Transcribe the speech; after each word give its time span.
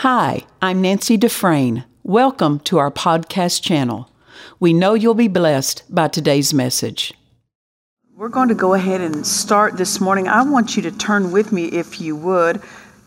Hi, 0.00 0.42
I'm 0.60 0.82
Nancy 0.82 1.16
Dufresne. 1.16 1.84
Welcome 2.02 2.60
to 2.60 2.76
our 2.76 2.90
podcast 2.90 3.62
channel. 3.62 4.10
We 4.60 4.74
know 4.74 4.92
you'll 4.92 5.14
be 5.14 5.26
blessed 5.26 5.84
by 5.88 6.08
today's 6.08 6.52
message. 6.52 7.14
We're 8.14 8.28
going 8.28 8.48
to 8.48 8.54
go 8.54 8.74
ahead 8.74 9.00
and 9.00 9.26
start 9.26 9.78
this 9.78 9.98
morning. 9.98 10.28
I 10.28 10.42
want 10.42 10.76
you 10.76 10.82
to 10.82 10.90
turn 10.90 11.32
with 11.32 11.50
me, 11.50 11.68
if 11.68 11.98
you 11.98 12.14
would. 12.14 12.60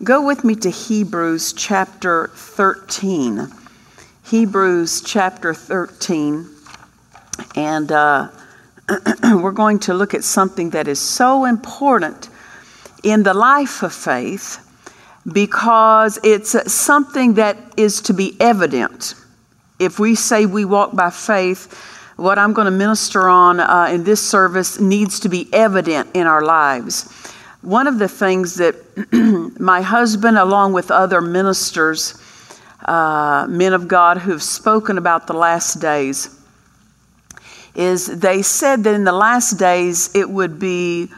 Go 0.04 0.26
with 0.26 0.44
me 0.44 0.56
to 0.56 0.72
Hebrews 0.72 1.54
chapter 1.54 2.32
13. 2.34 3.48
Hebrews 4.26 5.04
chapter 5.06 5.54
13. 5.54 6.50
And 7.56 7.92
uh, 7.92 8.30
we're 9.24 9.52
going 9.52 9.78
to 9.82 9.94
look 9.94 10.16
at 10.16 10.24
something 10.24 10.72
that 10.72 10.88
is 10.88 11.00
so 11.00 11.46
important 11.46 12.30
in 13.04 13.22
the 13.22 13.36
life 13.36 13.84
of 13.84 13.94
faith 13.94 14.66
because 15.34 16.20
it's 16.24 16.72
something 16.72 17.36
that 17.36 17.58
is 17.78 18.02
to 18.02 18.14
be 18.14 18.36
evident. 18.40 19.16
If 19.80 20.00
we 20.00 20.16
say 20.16 20.46
we 20.46 20.66
walk 20.66 20.96
by 20.96 21.10
faith, 21.10 21.74
what 22.16 22.38
I'm 22.38 22.54
going 22.54 22.66
to 22.66 22.72
minister 22.72 23.30
on 23.30 23.60
uh, 23.60 23.88
in 23.92 24.04
this 24.04 24.22
service 24.22 24.80
needs 24.80 25.22
to 25.22 25.30
be 25.30 25.48
evident 25.54 26.10
in 26.14 26.28
our 26.28 26.42
lives. 26.42 27.10
One 27.62 27.88
of 27.88 27.98
the 27.98 28.08
things 28.08 28.56
that 28.56 28.76
my 29.60 29.82
husband, 29.82 30.38
along 30.38 30.74
with 30.74 30.92
other 30.92 31.22
ministers, 31.22 32.22
uh, 32.86 33.48
men 33.50 33.74
of 33.74 33.88
God 33.88 34.18
who 34.18 34.32
have 34.32 34.44
spoken 34.44 34.98
about 34.98 35.28
the 35.28 35.34
last 35.34 35.80
days, 35.80 36.36
is 37.76 38.08
they 38.08 38.42
said 38.42 38.84
that 38.84 38.94
in 38.94 39.04
the 39.04 39.14
last 39.14 39.54
days 39.54 40.14
it 40.16 40.30
would 40.30 40.60
be 40.60 41.10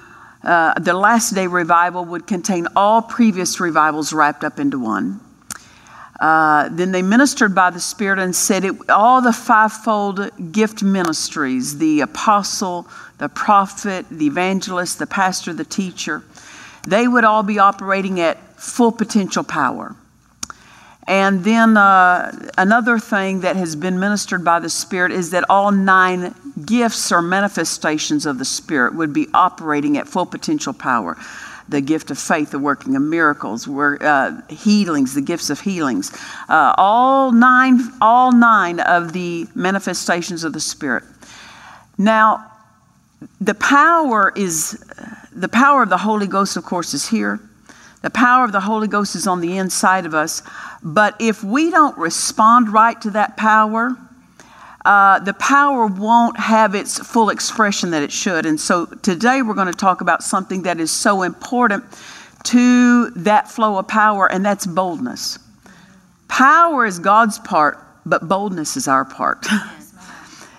uh, 0.43 0.79
the 0.79 0.93
last 0.93 1.35
day 1.35 1.47
revival 1.47 2.05
would 2.05 2.27
contain 2.27 2.67
all 2.75 3.01
previous 3.01 3.59
revivals 3.59 4.13
wrapped 4.13 4.43
up 4.43 4.59
into 4.59 4.79
one. 4.79 5.19
Uh, 6.19 6.69
then 6.71 6.91
they 6.91 7.01
ministered 7.01 7.55
by 7.55 7.69
the 7.71 7.79
Spirit 7.79 8.19
and 8.19 8.35
said 8.35 8.63
it, 8.63 8.89
all 8.89 9.21
the 9.21 9.33
fivefold 9.33 10.29
gift 10.51 10.83
ministries 10.83 11.79
the 11.79 12.01
apostle, 12.01 12.87
the 13.17 13.27
prophet, 13.29 14.05
the 14.11 14.27
evangelist, 14.27 14.99
the 14.99 15.07
pastor, 15.07 15.51
the 15.53 15.65
teacher 15.65 16.23
they 16.87 17.07
would 17.07 17.23
all 17.23 17.43
be 17.43 17.59
operating 17.59 18.20
at 18.20 18.37
full 18.59 18.91
potential 18.91 19.43
power. 19.43 19.95
And 21.07 21.44
then 21.44 21.77
uh, 21.77 22.49
another 22.57 22.99
thing 22.99 23.41
that 23.41 23.55
has 23.55 23.76
been 23.76 23.99
ministered 23.99 24.44
by 24.44 24.60
the 24.60 24.70
Spirit 24.70 25.12
is 25.12 25.32
that 25.32 25.44
all 25.49 25.71
nine 25.71 26.35
gifts 26.66 27.12
or 27.12 27.21
manifestations 27.21 28.26
of 28.26 28.38
the 28.38 28.46
Spirit 28.46 28.96
would 28.96 29.12
be 29.12 29.27
operating 29.34 29.98
at 29.98 30.07
full 30.07 30.26
potential 30.26 30.74
power. 30.74 31.18
The 31.70 31.82
gift 31.82 32.12
of 32.12 32.20
faith, 32.20 32.52
the 32.52 32.60
working 32.60 32.96
of 32.96 33.02
miracles, 33.02 33.68
uh, 33.68 34.41
healings, 34.49 35.13
the 35.13 35.22
gifts 35.22 35.49
of 35.49 35.62
healings, 35.62 36.12
uh, 36.49 36.74
all 36.77 37.32
nine, 37.32 37.79
all 38.02 38.32
nine 38.32 38.79
of 38.79 39.13
the 39.13 39.48
manifestations 39.55 40.44
of 40.44 40.54
the 40.54 40.60
Spirit. 40.60 41.04
Now, 41.98 42.52
the 43.40 43.55
power 43.55 44.34
is 44.35 44.84
the 45.34 45.49
power 45.49 45.84
of 45.84 45.90
the 45.90 45.98
Holy 45.98 46.27
Ghost, 46.27 46.57
of 46.57 46.66
course, 46.66 46.94
is 46.94 47.07
here. 47.07 47.40
The 48.02 48.10
power 48.10 48.44
of 48.44 48.52
the 48.52 48.62
Holy 48.62 48.88
Ghost 48.88 49.16
is 49.16 49.27
on 49.27 49.41
the 49.41 49.57
inside 49.57 50.05
of 50.05 50.13
us. 50.13 50.41
But 50.84 51.16
if 51.20 51.44
we 51.44 51.70
don't 51.70 51.98
respond 51.98 52.70
right 52.70 52.99
to 53.02 53.12
that 53.12 53.38
power, 53.38 53.96
uh, 54.84 55.20
the 55.20 55.34
power 55.34 55.85
won't 55.85 56.40
have 56.40 56.74
its 56.74 56.98
full 56.98 57.29
expression 57.29 57.91
that 57.91 58.02
it 58.02 58.12
should. 58.12 58.48
And 58.48 58.60
so 58.60 58.88
today 58.88 59.44
we're 59.44 59.54
going 59.54 59.68
to 59.68 59.74
talk 59.74 60.02
about 60.02 60.24
something 60.24 60.63
that 60.63 60.79
is 60.79 60.91
so 60.91 61.22
important 61.22 61.84
to 62.46 63.12
that 63.12 63.48
flow 63.48 63.77
of 63.77 63.88
power, 63.88 64.31
and 64.31 64.44
that's 64.44 64.66
boldness. 64.66 65.38
Power 66.28 66.88
is 66.88 66.97
God's 66.97 67.38
part, 67.38 67.78
but 68.03 68.28
boldness 68.28 68.75
is 68.75 68.88
our 68.88 69.06
part. 69.06 69.46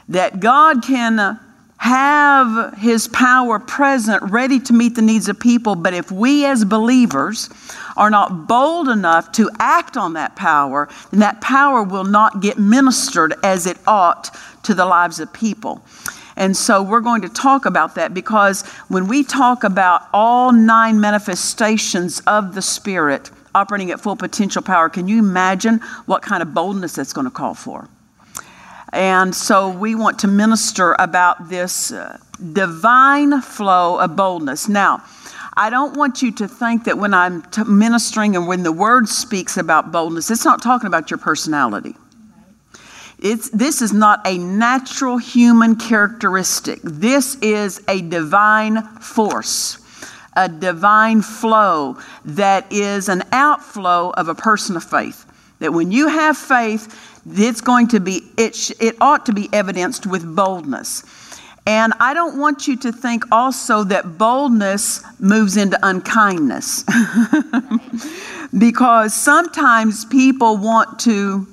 that 0.09 0.39
God 0.39 0.85
can. 0.85 1.19
Uh, 1.19 1.39
have 1.83 2.79
his 2.79 3.08
power 3.08 3.58
present, 3.58 4.23
ready 4.30 4.61
to 4.61 4.73
meet 4.73 4.95
the 4.95 5.02
needs 5.02 5.29
of 5.29 5.40
people. 5.40 5.74
But 5.74 5.92
if 5.95 6.12
we 6.12 6.46
as 6.46 6.64
believers 6.64 7.51
are 7.96 8.08
not 8.08 8.46
bold 8.46 8.89
enough 8.89 9.33
to 9.33 9.51
act 9.58 9.96
on 9.96 10.12
that 10.12 10.36
power, 10.36 10.89
then 11.11 11.18
that 11.18 11.40
power 11.40 11.83
will 11.83 12.05
not 12.05 12.40
get 12.40 12.57
ministered 12.57 13.34
as 13.42 13.67
it 13.67 13.79
ought 13.84 14.30
to 14.62 14.74
the 14.74 14.86
lives 14.86 15.18
of 15.18 15.33
people. 15.33 15.84
And 16.36 16.57
so 16.57 16.84
we're 16.84 17.01
going 17.01 17.23
to 17.23 17.29
talk 17.29 17.67
about 17.67 17.96
that 17.96 18.14
because 18.14 18.62
when 18.86 19.08
we 19.08 19.24
talk 19.24 19.64
about 19.64 20.02
all 20.12 20.52
nine 20.52 21.01
manifestations 21.01 22.20
of 22.28 22.55
the 22.55 22.62
Spirit 22.62 23.33
operating 23.57 23.90
at 23.90 24.01
full 24.01 24.14
potential 24.14 24.62
power, 24.62 24.89
can 24.89 25.08
you 25.08 25.18
imagine 25.18 25.80
what 26.07 26.23
kind 26.23 26.45
of 26.45 26.55
boldness 26.55 26.95
that's 26.95 27.12
going 27.12 27.27
to 27.27 27.30
call 27.33 27.55
for? 27.55 27.89
And 28.92 29.35
so 29.35 29.70
we 29.70 29.95
want 29.95 30.19
to 30.20 30.29
minister 30.29 30.95
about 30.98 31.48
this 31.48 31.92
uh, 31.92 32.19
divine 32.53 33.41
flow 33.41 33.98
of 33.98 34.17
boldness. 34.17 34.69
Now, 34.69 35.03
I 35.55 35.70
don't 35.70 35.97
want 35.97 36.23
you 36.23 36.33
to 36.33 36.48
think 36.48 36.85
that 36.85 36.98
when 36.98 37.14
I'm 37.14 37.42
t- 37.42 37.64
ministering 37.64 38.36
and 38.36 38.47
when 38.47 38.63
the 38.63 38.73
word 38.73 39.08
speaks 39.08 39.57
about 39.57 39.92
boldness, 39.92 40.31
it's 40.31 40.45
not 40.45 40.63
talking 40.63 40.86
about 40.86 41.11
your 41.11 41.19
personality. 41.19 41.95
It's, 43.19 43.51
this 43.51 43.83
is 43.83 43.92
not 43.92 44.27
a 44.27 44.36
natural 44.36 45.17
human 45.17 45.77
characteristic. 45.77 46.81
This 46.83 47.36
is 47.36 47.81
a 47.86 48.02
divine 48.02 48.83
force, 48.98 49.79
a 50.35 50.48
divine 50.48 51.23
flow 51.23 51.98
that 52.25 52.70
is 52.73 53.08
an 53.08 53.23
outflow 53.31 54.11
of 54.11 54.29
a 54.29 54.35
person 54.35 54.77
of 54.77 54.83
faith. 54.83 55.25
That 55.61 55.73
when 55.73 55.92
you 55.92 56.08
have 56.08 56.36
faith, 56.36 57.11
it's 57.27 57.60
going 57.60 57.88
to 57.88 58.00
be, 58.00 58.22
it, 58.36 58.55
sh- 58.55 58.72
it 58.80 58.96
ought 59.00 59.27
to 59.27 59.33
be 59.33 59.48
evidenced 59.52 60.06
with 60.06 60.34
boldness. 60.34 61.05
And 61.66 61.92
I 62.00 62.12
don't 62.12 62.38
want 62.38 62.66
you 62.66 62.77
to 62.78 62.90
think 62.90 63.24
also 63.30 63.84
that 63.84 64.18
boldness 64.18 65.05
moves 65.20 65.56
into 65.56 65.78
unkindness. 65.83 66.84
because 68.58 69.14
sometimes 69.14 70.05
people 70.05 70.56
want 70.56 70.98
to 71.00 71.46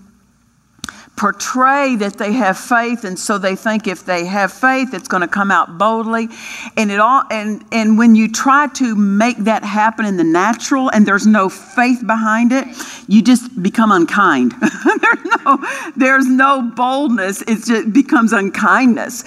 portray 1.19 1.97
that 1.97 2.17
they 2.17 2.31
have 2.31 2.57
faith 2.57 3.03
and 3.03 3.19
so 3.19 3.37
they 3.37 3.53
think 3.53 3.87
if 3.87 4.05
they 4.05 4.25
have 4.25 4.53
faith 4.53 4.93
it's 4.93 5.09
going 5.09 5.19
to 5.19 5.27
come 5.27 5.51
out 5.51 5.77
boldly. 5.77 6.29
And 6.77 6.89
it 6.89 6.99
all 6.99 7.23
and 7.29 7.63
and 7.73 7.97
when 7.97 8.15
you 8.15 8.31
try 8.31 8.67
to 8.75 8.95
make 8.95 9.37
that 9.39 9.63
happen 9.63 10.05
in 10.05 10.15
the 10.15 10.23
natural 10.23 10.89
and 10.89 11.05
there's 11.05 11.27
no 11.27 11.49
faith 11.49 12.07
behind 12.07 12.53
it 12.53 12.67
you 13.09 13.21
just 13.21 13.61
become 13.61 13.91
unkind. 13.91 14.53
There's 15.01 15.25
no 15.43 15.91
there's 15.97 16.27
no 16.27 16.61
boldness. 16.61 17.41
It 17.41 17.65
just 17.65 17.91
becomes 17.91 18.33
unkindness. 18.33 19.23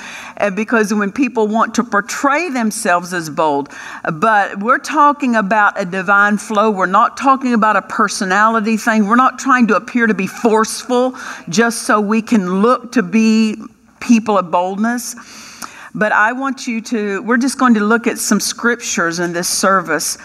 Because 0.55 0.95
when 0.95 1.11
people 1.11 1.49
want 1.49 1.75
to 1.75 1.85
portray 1.85 2.49
themselves 2.49 3.13
as 3.13 3.29
bold 3.29 3.69
but 4.13 4.61
we're 4.61 4.79
talking 4.79 5.35
about 5.37 5.81
a 5.81 5.85
divine 5.85 6.39
flow. 6.39 6.71
We're 6.71 6.87
not 6.87 7.17
talking 7.17 7.55
about 7.55 7.77
a 7.77 7.83
personality 7.83 8.77
thing. 8.77 9.07
We're 9.07 9.17
not 9.17 9.39
trying 9.39 9.67
to 9.69 9.77
appear 9.77 10.07
to 10.07 10.15
be 10.15 10.27
forceful 10.27 11.15
just 11.49 11.82
so 11.83 12.01
we 12.01 12.23
can 12.23 12.63
look 12.63 12.93
to 12.93 13.03
be 13.03 13.57
people 14.01 14.39
of 14.39 14.51
boldness. 14.51 15.17
But 15.95 16.13
I 16.13 16.33
want 16.33 16.67
you 16.67 16.81
to, 16.83 17.23
we're 17.23 17.37
just 17.37 17.59
going 17.59 17.75
to 17.75 17.81
look 17.81 18.07
at 18.07 18.19
some 18.19 18.41
scriptures 18.41 19.19
in 19.19 19.33
this 19.33 19.49
service. 19.49 20.17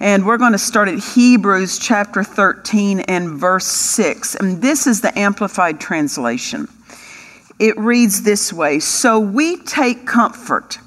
And 0.00 0.24
we're 0.24 0.38
going 0.38 0.52
to 0.52 0.58
start 0.58 0.88
at 0.88 0.98
Hebrews 0.98 1.78
chapter 1.78 2.22
13 2.22 3.00
and 3.00 3.30
verse 3.30 3.66
6. 3.66 4.36
And 4.36 4.62
this 4.62 4.86
is 4.86 5.00
the 5.00 5.16
Amplified 5.18 5.80
Translation. 5.80 6.68
It 7.58 7.76
reads 7.76 8.22
this 8.22 8.52
way 8.52 8.78
So 8.78 9.18
we 9.18 9.56
take 9.56 10.06
comfort 10.06 10.78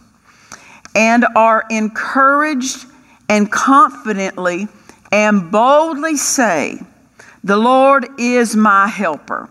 and 0.96 1.26
are 1.36 1.66
encouraged 1.70 2.86
and 3.28 3.52
confidently 3.52 4.68
and 5.12 5.52
boldly 5.52 6.16
say, 6.16 6.80
The 7.44 7.58
Lord 7.58 8.08
is 8.18 8.56
my 8.56 8.88
helper. 8.88 9.50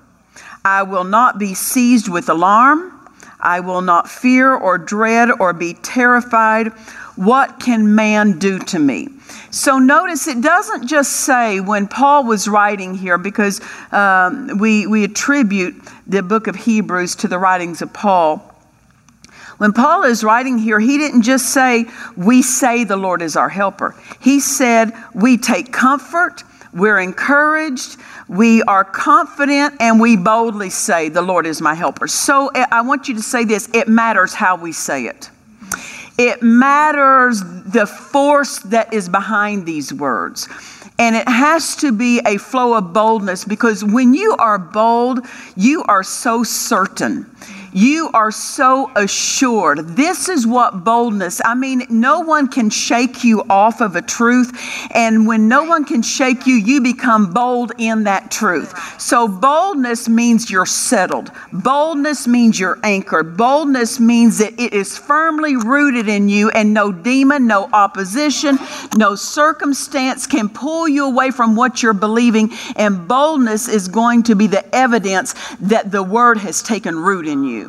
I 0.65 0.83
will 0.83 1.05
not 1.05 1.39
be 1.39 1.55
seized 1.55 2.09
with 2.09 2.29
alarm. 2.29 2.93
I 3.41 3.61
will 3.61 3.81
not 3.81 4.09
fear 4.11 4.55
or 4.55 4.77
dread 4.77 5.31
or 5.41 5.53
be 5.53 5.75
terrified. 5.75 6.69
What 7.17 7.59
can 7.59 7.95
man 7.95 8.39
do 8.39 8.59
to 8.59 8.79
me? 8.79 9.09
So 9.51 9.79
notice 9.79 10.29
it 10.29 10.41
doesn't 10.41 10.87
just 10.87 11.13
say 11.13 11.61
when 11.61 11.89
Paul 11.89 12.25
was 12.25 12.47
writing 12.47 12.95
here, 12.95 13.19
because 13.19 13.61
um, 13.93 14.59
we, 14.59 14.87
we 14.87 15.05
attribute 15.05 15.75
the 16.07 16.23
book 16.23 16.47
of 16.47 16.57
Hebrews 16.57 17.17
to 17.17 17.29
the 17.29 17.39
writings 17.39 17.83
of 17.83 17.93
Paul. 17.93 18.47
When 19.59 19.73
Paul 19.73 20.05
is 20.05 20.25
writing 20.25 20.57
here, 20.57 20.81
he 20.81 20.97
didn't 20.99 21.23
just 21.23 21.53
say, 21.53 21.87
We 22.17 22.43
say 22.43 22.85
the 22.85 22.97
Lord 22.97 23.23
is 23.23 23.37
our 23.37 23.49
helper. 23.49 23.95
He 24.21 24.41
said, 24.41 24.93
We 25.15 25.37
take 25.37 25.73
comfort, 25.73 26.45
we're 26.73 27.01
encouraged, 27.01 27.97
we 28.29 28.63
are 28.63 28.85
confident 28.85 29.75
and 29.81 30.01
we 30.01 30.17
boldly 30.17 30.71
say, 30.71 31.09
The 31.09 31.23
Lord 31.23 31.47
is 31.47 31.61
my 31.61 31.75
helper. 31.75 32.07
So 32.07 32.49
eh, 32.49 32.67
I 32.71 32.83
want 32.83 33.09
you 33.09 33.15
to 33.15 33.23
say 33.23 33.45
this 33.45 33.69
it 33.75 33.89
matters 33.89 34.35
how 34.35 34.57
we 34.57 34.73
say 34.73 35.07
it. 35.07 35.31
It 36.19 36.43
matters 36.43 37.43
the 37.43 37.87
force 37.87 38.59
that 38.61 38.93
is 38.93 39.09
behind 39.09 39.67
these 39.67 39.93
words. 39.93 40.49
And 40.99 41.17
it 41.17 41.27
has 41.27 41.77
to 41.77 41.93
be 41.93 42.21
a 42.27 42.37
flow 42.37 42.75
of 42.75 42.93
boldness 42.93 43.47
because 43.47 43.83
when 43.83 44.13
you 44.13 44.37
are 44.39 44.59
bold, 44.59 45.21
you 45.57 45.83
are 45.85 46.03
so 46.03 46.45
certain 46.45 47.25
you 47.73 48.11
are 48.15 48.31
so 48.31 48.91
assured. 48.97 49.97
This 49.97 50.29
is 50.29 50.47
what 50.47 50.85
boldness, 50.85 51.41
I 51.45 51.55
mean, 51.55 51.87
no 51.89 52.21
one 52.21 52.49
can 52.49 52.71
shake 52.71 53.25
you 53.25 53.43
off 53.49 53.81
of 53.81 53.97
a 53.97 54.03
truth. 54.03 54.53
And 54.93 55.27
when 55.27 55.49
no 55.49 55.65
one 55.65 55.85
can 55.85 56.03
shake 56.03 56.47
you, 56.47 56.55
you 56.55 56.81
become 56.81 57.33
bold 57.33 57.73
in 57.79 58.05
that 58.05 58.31
truth. 58.31 59.01
So 59.01 59.29
boldness 59.29 60.09
means 60.09 60.51
you're 60.51 60.67
settled. 60.67 61.31
Boldness 61.53 62.27
means 62.27 62.59
you're 62.59 62.79
anchored. 62.83 63.37
Boldness 63.37 64.01
means 64.01 64.39
that 64.39 64.59
it 64.59 64.73
is 64.73 64.99
firmly 64.99 65.57
rooted 65.57 66.09
in 66.09 66.29
you 66.29 66.51
and 66.51 66.75
no 66.75 66.93
demon, 66.93 67.47
no 67.47 67.69
opposition, 67.73 68.59
no 68.97 69.15
circumstance 69.15 70.27
can 70.27 70.49
pull 70.49 70.89
you 70.89 71.07
away 71.07 71.31
from 71.31 71.57
what 71.57 71.83
you're 71.83 71.93
believing. 71.93 72.51
And 72.77 73.07
boldness 73.07 73.69
is 73.69 73.89
going 73.89 74.25
to 74.25 74.35
be 74.35 74.47
the 74.47 74.75
evidence 74.75 75.35
that 75.61 75.91
the 75.91 76.03
word 76.03 76.39
has 76.39 76.63
taken 76.63 76.99
root 76.99 77.27
in 77.27 77.45
you. 77.45 77.60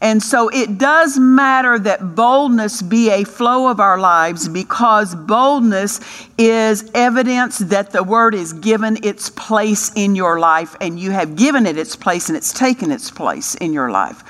And 0.00 0.22
so 0.22 0.48
it 0.48 0.78
does 0.78 1.18
matter 1.18 1.78
that 1.80 2.14
boldness 2.14 2.82
be 2.82 3.10
a 3.10 3.24
flow 3.24 3.68
of 3.68 3.80
our 3.80 3.98
lives 3.98 4.48
because 4.48 5.14
boldness 5.14 6.00
is 6.38 6.88
evidence 6.94 7.58
that 7.58 7.90
the 7.90 8.04
word 8.04 8.34
is 8.34 8.52
given 8.52 8.98
its 9.02 9.28
place 9.30 9.90
in 9.96 10.14
your 10.14 10.38
life 10.38 10.76
and 10.80 11.00
you 11.00 11.10
have 11.10 11.34
given 11.34 11.66
it 11.66 11.76
its 11.76 11.96
place 11.96 12.28
and 12.28 12.36
it's 12.36 12.52
taken 12.52 12.92
its 12.92 13.10
place 13.10 13.56
in 13.56 13.72
your 13.72 13.90
life. 13.90 14.22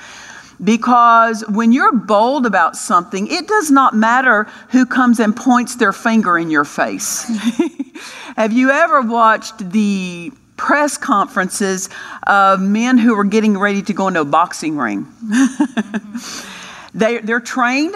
Because 0.61 1.45
when 1.47 1.71
you're 1.71 1.95
bold 1.95 2.45
about 2.45 2.75
something, 2.75 3.27
it 3.27 3.47
does 3.47 3.69
not 3.69 3.95
matter 3.95 4.45
who 4.71 4.85
comes 4.85 5.19
and 5.19 5.35
points 5.35 5.75
their 5.75 5.93
finger 5.93 6.37
in 6.37 6.49
your 6.49 6.65
face. 6.65 7.23
have 8.35 8.51
you 8.51 8.71
ever 8.71 9.01
watched 9.01 9.71
the 9.71 10.33
press 10.59 10.97
conferences 10.97 11.89
of 12.23 12.59
men 12.59 12.97
who 12.97 13.15
were 13.15 13.23
getting 13.23 13.57
ready 13.57 13.81
to 13.81 13.93
go 13.93 14.09
into 14.09 14.19
a 14.19 14.25
boxing 14.25 14.77
ring. 14.77 15.07
they, 16.93 17.19
they're 17.19 17.39
trained, 17.39 17.95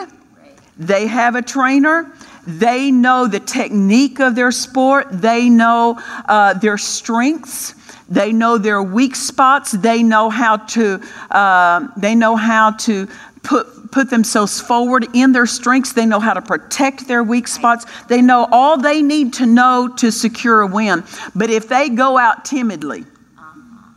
they 0.77 1.05
have 1.07 1.35
a 1.35 1.41
trainer. 1.41 2.11
They 2.47 2.89
know 2.89 3.27
the 3.27 3.39
technique 3.39 4.19
of 4.19 4.35
their 4.35 4.51
sport. 4.51 5.07
They 5.11 5.49
know 5.49 6.01
uh, 6.25 6.53
their 6.55 6.77
strengths. 6.77 7.75
They 8.09 8.31
know 8.33 8.57
their 8.57 8.81
weak 8.81 9.15
spots. 9.15 9.71
They 9.71 10.03
know 10.03 10.29
how 10.29 10.57
to. 10.57 11.01
Uh, 11.31 11.87
they 11.97 12.15
know 12.15 12.35
how 12.35 12.71
to 12.71 13.07
put 13.43 13.91
put 13.93 14.09
themselves 14.09 14.59
forward 14.59 15.05
in 15.13 15.31
their 15.31 15.45
strengths. 15.45 15.93
They 15.93 16.05
know 16.05 16.19
how 16.19 16.33
to 16.33 16.41
protect 16.41 17.07
their 17.07 17.23
weak 17.23 17.47
spots. 17.47 17.85
They 18.07 18.21
know 18.21 18.47
all 18.51 18.77
they 18.77 19.01
need 19.01 19.33
to 19.33 19.45
know 19.45 19.87
to 19.97 20.11
secure 20.11 20.61
a 20.61 20.67
win. 20.67 21.03
But 21.35 21.51
if 21.51 21.69
they 21.69 21.89
go 21.89 22.17
out 22.17 22.43
timidly, 22.43 23.05
uh-huh. 23.37 23.91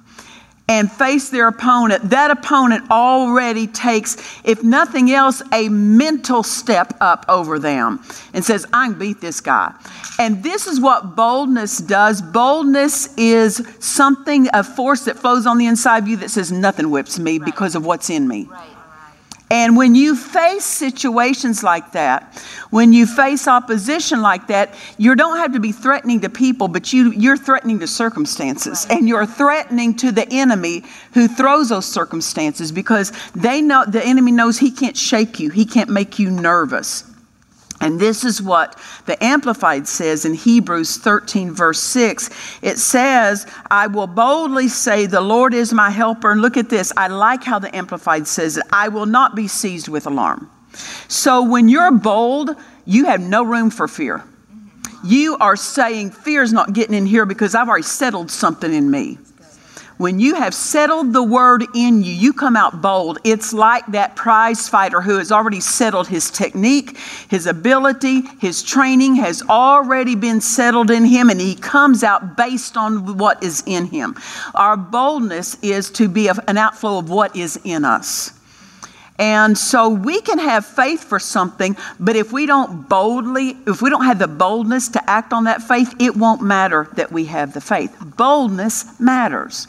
and 0.68 0.92
face 0.92 1.30
their 1.30 1.48
opponent, 1.48 2.10
that 2.10 2.30
opponent 2.30 2.90
already 2.90 3.66
takes, 3.66 4.18
if 4.44 4.62
nothing 4.62 5.10
else, 5.10 5.42
a 5.50 5.70
mental 5.70 6.42
step 6.42 6.92
up 7.00 7.24
over 7.28 7.58
them 7.58 8.00
and 8.34 8.44
says, 8.44 8.66
I 8.74 8.88
can 8.88 8.98
beat 8.98 9.22
this 9.22 9.40
guy. 9.40 9.74
And 10.18 10.42
this 10.42 10.66
is 10.66 10.78
what 10.78 11.16
boldness 11.16 11.78
does. 11.78 12.20
Boldness 12.20 13.14
is 13.16 13.66
something, 13.80 14.48
a 14.52 14.62
force 14.62 15.06
that 15.06 15.18
flows 15.18 15.46
on 15.46 15.56
the 15.56 15.66
inside 15.66 16.02
of 16.02 16.08
you 16.08 16.18
that 16.18 16.30
says, 16.30 16.52
Nothing 16.52 16.90
whips 16.90 17.18
me 17.18 17.38
because 17.38 17.74
of 17.74 17.86
what's 17.86 18.10
in 18.10 18.28
me. 18.28 18.44
Right. 18.44 18.75
And 19.50 19.76
when 19.76 19.94
you 19.94 20.16
face 20.16 20.64
situations 20.64 21.62
like 21.62 21.92
that, 21.92 22.34
when 22.70 22.92
you 22.92 23.06
face 23.06 23.46
opposition 23.46 24.20
like 24.20 24.48
that, 24.48 24.74
you 24.98 25.14
don't 25.14 25.36
have 25.36 25.52
to 25.52 25.60
be 25.60 25.70
threatening 25.70 26.20
to 26.22 26.28
people, 26.28 26.66
but 26.66 26.92
you, 26.92 27.12
you're 27.12 27.36
threatening 27.36 27.78
to 27.78 27.86
circumstances. 27.86 28.86
Right. 28.88 28.98
And 28.98 29.08
you're 29.08 29.26
threatening 29.26 29.94
to 29.98 30.10
the 30.10 30.26
enemy 30.32 30.82
who 31.14 31.28
throws 31.28 31.68
those 31.68 31.86
circumstances 31.86 32.72
because 32.72 33.12
they 33.36 33.62
know 33.62 33.84
the 33.86 34.04
enemy 34.04 34.32
knows 34.32 34.58
he 34.58 34.72
can't 34.72 34.96
shake 34.96 35.38
you, 35.38 35.50
he 35.50 35.64
can't 35.64 35.90
make 35.90 36.18
you 36.18 36.30
nervous. 36.30 37.04
And 37.80 38.00
this 38.00 38.24
is 38.24 38.40
what 38.40 38.78
the 39.04 39.22
Amplified 39.22 39.86
says 39.86 40.24
in 40.24 40.34
Hebrews 40.34 40.96
13, 40.96 41.52
verse 41.52 41.80
6. 41.80 42.30
It 42.62 42.78
says, 42.78 43.46
I 43.70 43.86
will 43.86 44.06
boldly 44.06 44.68
say, 44.68 45.06
The 45.06 45.20
Lord 45.20 45.52
is 45.52 45.72
my 45.72 45.90
helper. 45.90 46.30
And 46.30 46.40
look 46.40 46.56
at 46.56 46.70
this. 46.70 46.92
I 46.96 47.08
like 47.08 47.44
how 47.44 47.58
the 47.58 47.74
Amplified 47.76 48.26
says 48.26 48.56
it. 48.56 48.64
I 48.72 48.88
will 48.88 49.06
not 49.06 49.34
be 49.34 49.46
seized 49.46 49.88
with 49.88 50.06
alarm. 50.06 50.50
So 51.08 51.42
when 51.42 51.68
you're 51.68 51.92
bold, 51.92 52.50
you 52.84 53.06
have 53.06 53.20
no 53.20 53.42
room 53.42 53.70
for 53.70 53.88
fear. 53.88 54.24
You 55.04 55.36
are 55.38 55.56
saying, 55.56 56.10
Fear 56.10 56.42
is 56.42 56.52
not 56.52 56.72
getting 56.72 56.94
in 56.94 57.06
here 57.06 57.26
because 57.26 57.54
I've 57.54 57.68
already 57.68 57.82
settled 57.82 58.30
something 58.30 58.72
in 58.72 58.90
me. 58.90 59.18
When 59.98 60.20
you 60.20 60.34
have 60.34 60.54
settled 60.54 61.14
the 61.14 61.22
word 61.22 61.64
in 61.74 62.02
you, 62.02 62.12
you 62.12 62.34
come 62.34 62.54
out 62.54 62.82
bold. 62.82 63.18
It's 63.24 63.54
like 63.54 63.86
that 63.88 64.14
prize 64.14 64.68
fighter 64.68 65.00
who 65.00 65.16
has 65.16 65.32
already 65.32 65.60
settled 65.60 66.06
his 66.06 66.30
technique, 66.30 66.98
his 67.30 67.46
ability, 67.46 68.22
his 68.38 68.62
training 68.62 69.16
has 69.16 69.42
already 69.48 70.14
been 70.14 70.42
settled 70.42 70.90
in 70.90 71.06
him, 71.06 71.30
and 71.30 71.40
he 71.40 71.54
comes 71.54 72.04
out 72.04 72.36
based 72.36 72.76
on 72.76 73.16
what 73.16 73.42
is 73.42 73.62
in 73.64 73.86
him. 73.86 74.16
Our 74.54 74.76
boldness 74.76 75.56
is 75.62 75.90
to 75.92 76.08
be 76.08 76.28
an 76.28 76.58
outflow 76.58 76.98
of 76.98 77.08
what 77.08 77.34
is 77.34 77.58
in 77.64 77.86
us. 77.86 78.32
And 79.18 79.56
so 79.56 79.88
we 79.88 80.20
can 80.20 80.38
have 80.38 80.66
faith 80.66 81.04
for 81.04 81.18
something, 81.18 81.74
but 81.98 82.16
if 82.16 82.32
we 82.32 82.44
don't 82.44 82.86
boldly, 82.86 83.56
if 83.66 83.80
we 83.80 83.88
don't 83.88 84.04
have 84.04 84.18
the 84.18 84.28
boldness 84.28 84.88
to 84.90 85.10
act 85.10 85.32
on 85.32 85.44
that 85.44 85.62
faith, 85.62 85.94
it 85.98 86.14
won't 86.14 86.42
matter 86.42 86.88
that 86.96 87.10
we 87.10 87.24
have 87.24 87.54
the 87.54 87.62
faith. 87.62 87.96
Boldness 88.18 89.00
matters. 89.00 89.68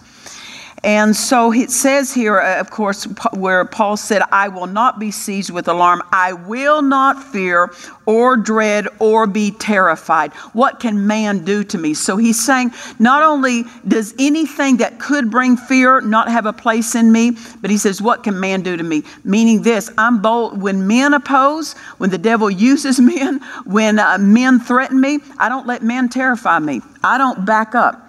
And 0.87 1.13
so 1.13 1.51
it 1.51 1.69
says 1.69 2.13
here, 2.13 2.39
uh, 2.39 2.61
of 2.61 2.71
course, 2.71 3.03
where 3.33 3.65
Paul 3.65 3.97
said, 3.97 4.21
I 4.31 4.47
will 4.47 4.67
not 4.67 4.99
be 4.99 5.11
seized 5.11 5.49
with 5.49 5.67
alarm. 5.67 6.01
I 6.13 6.31
will 6.31 6.81
not 6.81 7.21
fear 7.21 7.73
or 8.05 8.37
dread 8.37 8.87
or 8.99 9.27
be 9.27 9.51
terrified. 9.51 10.31
What 10.53 10.79
can 10.79 11.05
man 11.05 11.43
do 11.43 11.65
to 11.65 11.77
me? 11.77 11.93
So 11.93 12.15
he's 12.15 12.41
saying, 12.41 12.71
not 12.99 13.21
only 13.21 13.65
does 13.85 14.15
anything 14.17 14.77
that 14.77 14.97
could 14.97 15.29
bring 15.29 15.57
fear 15.57 15.99
not 15.99 16.29
have 16.29 16.45
a 16.45 16.53
place 16.53 16.95
in 16.95 17.11
me, 17.11 17.31
but 17.59 17.69
he 17.69 17.77
says, 17.77 18.01
What 18.01 18.23
can 18.23 18.39
man 18.39 18.61
do 18.61 18.77
to 18.77 18.83
me? 18.83 19.03
Meaning 19.25 19.63
this, 19.63 19.91
I'm 19.97 20.21
bold. 20.21 20.61
When 20.61 20.87
men 20.87 21.13
oppose, 21.13 21.73
when 21.97 22.11
the 22.11 22.17
devil 22.17 22.49
uses 22.49 22.97
men, 23.01 23.41
when 23.65 23.99
uh, 23.99 24.19
men 24.19 24.61
threaten 24.61 25.01
me, 25.01 25.19
I 25.37 25.49
don't 25.49 25.67
let 25.67 25.83
men 25.83 26.07
terrify 26.07 26.59
me. 26.59 26.79
I 27.03 27.17
don't 27.17 27.45
back 27.45 27.75
up 27.75 28.06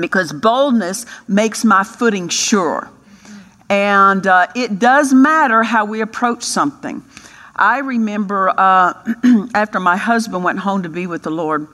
because 0.00 0.32
boldness 0.32 1.06
makes 1.28 1.64
my 1.64 1.84
footing 1.84 2.28
sure. 2.28 2.90
And 3.70 4.26
uh, 4.26 4.46
it 4.54 4.78
does 4.78 5.12
matter 5.12 5.62
how 5.62 5.84
we 5.84 6.00
approach 6.00 6.42
something. 6.42 7.02
I 7.56 7.78
remember 7.78 8.50
uh, 8.50 9.14
after 9.54 9.80
my 9.80 9.96
husband 9.96 10.44
went 10.44 10.58
home 10.58 10.82
to 10.82 10.88
be 10.88 11.06
with 11.06 11.22
the 11.22 11.30
Lord, 11.30 11.68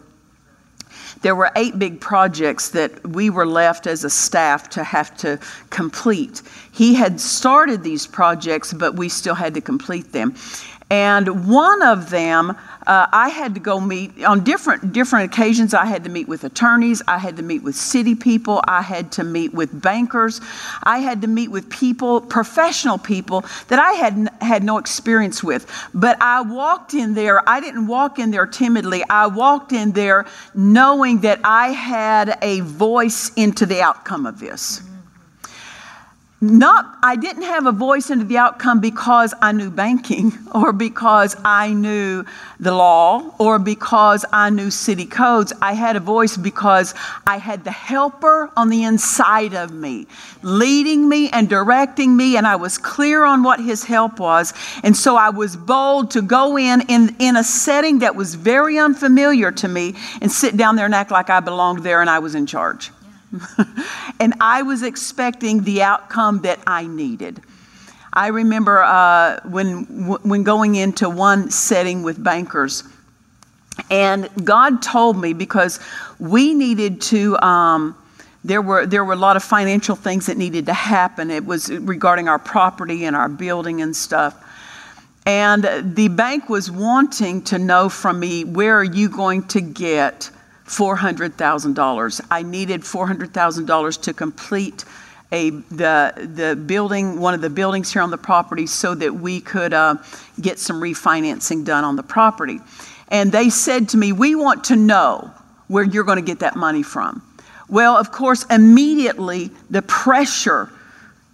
there 1.22 1.34
were 1.34 1.50
eight 1.56 1.78
big 1.78 2.00
projects 2.00 2.70
that 2.70 3.06
we 3.06 3.28
were 3.28 3.46
left 3.46 3.86
as 3.86 4.04
a 4.04 4.10
staff 4.10 4.70
to 4.70 4.84
have 4.84 5.16
to 5.18 5.38
complete. 5.68 6.42
He 6.72 6.94
had 6.94 7.20
started 7.20 7.82
these 7.82 8.06
projects, 8.06 8.72
but 8.72 8.94
we 8.94 9.08
still 9.08 9.34
had 9.34 9.54
to 9.54 9.60
complete 9.60 10.12
them. 10.12 10.34
And 10.90 11.48
one 11.48 11.82
of 11.82 12.10
them 12.10 12.56
uh, 12.86 13.06
I 13.12 13.28
had 13.28 13.54
to 13.54 13.60
go 13.60 13.78
meet 13.80 14.24
on 14.24 14.42
different 14.42 14.92
different 14.92 15.32
occasions. 15.32 15.74
I 15.74 15.84
had 15.84 16.04
to 16.04 16.10
meet 16.10 16.28
with 16.28 16.44
attorneys. 16.44 17.02
I 17.06 17.18
had 17.18 17.36
to 17.36 17.42
meet 17.42 17.62
with 17.62 17.76
city 17.76 18.14
people. 18.14 18.62
I 18.66 18.82
had 18.82 19.12
to 19.12 19.24
meet 19.24 19.52
with 19.52 19.82
bankers. 19.82 20.40
I 20.82 20.98
had 20.98 21.20
to 21.22 21.28
meet 21.28 21.50
with 21.50 21.68
people, 21.68 22.20
professional 22.20 22.98
people 22.98 23.44
that 23.68 23.78
I 23.78 23.92
had 23.92 24.30
had 24.40 24.64
no 24.64 24.78
experience 24.78 25.42
with. 25.42 25.66
But 25.92 26.20
I 26.22 26.40
walked 26.40 26.94
in 26.94 27.14
there. 27.14 27.46
I 27.48 27.60
didn't 27.60 27.86
walk 27.86 28.18
in 28.18 28.30
there 28.30 28.46
timidly. 28.46 29.04
I 29.10 29.26
walked 29.26 29.72
in 29.72 29.92
there 29.92 30.26
knowing 30.54 31.20
that 31.20 31.40
I 31.44 31.68
had 31.68 32.38
a 32.42 32.60
voice 32.60 33.30
into 33.34 33.66
the 33.66 33.82
outcome 33.82 34.26
of 34.26 34.40
this 34.40 34.82
not 36.42 36.96
i 37.02 37.16
didn't 37.16 37.42
have 37.42 37.66
a 37.66 37.72
voice 37.72 38.08
into 38.08 38.24
the 38.24 38.38
outcome 38.38 38.80
because 38.80 39.34
i 39.42 39.52
knew 39.52 39.70
banking 39.70 40.32
or 40.54 40.72
because 40.72 41.36
i 41.44 41.70
knew 41.74 42.24
the 42.58 42.72
law 42.72 43.34
or 43.38 43.58
because 43.58 44.24
i 44.32 44.48
knew 44.48 44.70
city 44.70 45.04
codes. 45.04 45.52
I 45.60 45.74
had 45.74 45.96
a 45.96 46.00
voice 46.00 46.38
because 46.38 46.94
i 47.26 47.36
had 47.36 47.64
the 47.64 47.70
helper 47.70 48.50
on 48.56 48.70
the 48.70 48.84
inside 48.84 49.52
of 49.52 49.70
me 49.70 50.06
leading 50.42 51.10
me 51.10 51.28
and 51.28 51.46
directing 51.46 52.16
me 52.16 52.38
and 52.38 52.46
i 52.46 52.56
was 52.56 52.78
clear 52.78 53.24
on 53.24 53.42
what 53.42 53.60
his 53.60 53.84
help 53.84 54.18
was. 54.18 54.54
And 54.82 54.96
so 54.96 55.16
i 55.16 55.28
was 55.28 55.56
bold 55.56 56.10
to 56.12 56.22
go 56.22 56.56
in 56.56 56.80
in, 56.88 57.14
in 57.18 57.36
a 57.36 57.44
setting 57.44 57.98
that 57.98 58.16
was 58.16 58.34
very 58.34 58.78
unfamiliar 58.78 59.52
to 59.52 59.68
me 59.68 59.94
and 60.22 60.32
sit 60.32 60.56
down 60.56 60.76
there 60.76 60.86
and 60.86 60.94
act 60.94 61.10
like 61.10 61.28
i 61.28 61.40
belonged 61.40 61.82
there 61.82 62.00
and 62.00 62.08
i 62.08 62.18
was 62.18 62.34
in 62.34 62.46
charge 62.46 62.90
and 64.20 64.34
I 64.40 64.62
was 64.62 64.82
expecting 64.82 65.62
the 65.62 65.82
outcome 65.82 66.40
that 66.42 66.58
I 66.66 66.86
needed. 66.86 67.40
I 68.12 68.28
remember 68.28 68.82
uh, 68.82 69.40
when, 69.44 69.84
when 69.84 70.42
going 70.42 70.74
into 70.74 71.08
one 71.08 71.50
setting 71.50 72.02
with 72.02 72.22
bankers, 72.22 72.82
And 73.88 74.28
God 74.44 74.82
told 74.82 75.16
me 75.16 75.32
because 75.32 75.80
we 76.18 76.54
needed 76.54 77.00
to. 77.02 77.38
Um, 77.38 77.96
there 78.42 78.62
were 78.62 78.86
there 78.86 79.04
were 79.04 79.12
a 79.12 79.16
lot 79.16 79.36
of 79.36 79.44
financial 79.44 79.94
things 79.94 80.26
that 80.26 80.36
needed 80.36 80.66
to 80.66 80.72
happen. 80.72 81.30
It 81.30 81.44
was 81.44 81.70
regarding 81.70 82.28
our 82.28 82.38
property 82.38 83.04
and 83.04 83.14
our 83.14 83.28
building 83.28 83.82
and 83.82 83.94
stuff. 83.94 84.34
And 85.26 85.94
the 85.94 86.08
bank 86.08 86.48
was 86.48 86.70
wanting 86.70 87.42
to 87.42 87.58
know 87.58 87.88
from 87.90 88.18
me, 88.18 88.44
where 88.44 88.76
are 88.76 88.84
you 88.84 89.08
going 89.10 89.44
to 89.48 89.60
get 89.60 90.30
$400,000? 90.70 92.20
I 92.30 92.42
needed 92.42 92.82
$400,000 92.82 94.02
to 94.02 94.14
complete 94.14 94.84
a 95.32 95.50
the 95.50 96.12
the 96.34 96.56
building 96.56 97.20
one 97.20 97.34
of 97.34 97.40
the 97.40 97.50
buildings 97.50 97.92
here 97.92 98.02
on 98.02 98.10
the 98.10 98.18
property 98.18 98.66
so 98.66 98.94
that 98.96 99.14
we 99.14 99.40
could 99.40 99.72
uh, 99.72 99.96
get 100.40 100.58
some 100.58 100.80
refinancing 100.80 101.64
done 101.64 101.84
on 101.84 101.96
the 101.96 102.02
property. 102.02 102.60
And 103.08 103.30
they 103.30 103.48
said 103.48 103.88
to 103.90 103.96
me, 103.96 104.12
"We 104.12 104.34
want 104.34 104.64
to 104.64 104.76
know 104.76 105.30
where 105.68 105.84
you're 105.84 106.04
going 106.04 106.16
to 106.16 106.22
get 106.22 106.40
that 106.40 106.56
money 106.56 106.82
from." 106.82 107.22
Well, 107.68 107.96
of 107.96 108.10
course, 108.10 108.44
immediately 108.50 109.50
the 109.70 109.82
pressure 109.82 110.68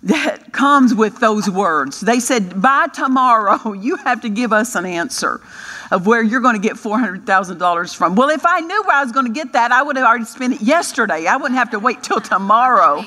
that 0.06 0.52
comes 0.52 0.94
with 0.94 1.18
those 1.18 1.50
words. 1.50 2.00
They 2.00 2.20
said, 2.20 2.62
by 2.62 2.86
tomorrow, 2.88 3.72
you 3.72 3.96
have 3.96 4.20
to 4.22 4.28
give 4.28 4.52
us 4.52 4.74
an 4.74 4.86
answer 4.86 5.40
of 5.90 6.06
where 6.06 6.22
you're 6.22 6.40
going 6.40 6.60
to 6.60 6.62
get 6.62 6.76
$400,000 6.76 7.96
from. 7.96 8.14
Well, 8.14 8.28
if 8.30 8.44
I 8.44 8.60
knew 8.60 8.82
where 8.84 8.96
I 8.96 9.02
was 9.02 9.12
going 9.12 9.26
to 9.26 9.32
get 9.32 9.52
that, 9.52 9.72
I 9.72 9.82
would 9.82 9.96
have 9.96 10.06
already 10.06 10.24
spent 10.24 10.54
it 10.54 10.62
yesterday. 10.62 11.26
I 11.26 11.36
wouldn't 11.36 11.58
have 11.58 11.70
to 11.70 11.78
wait 11.78 12.02
till 12.02 12.20
tomorrow. 12.20 13.04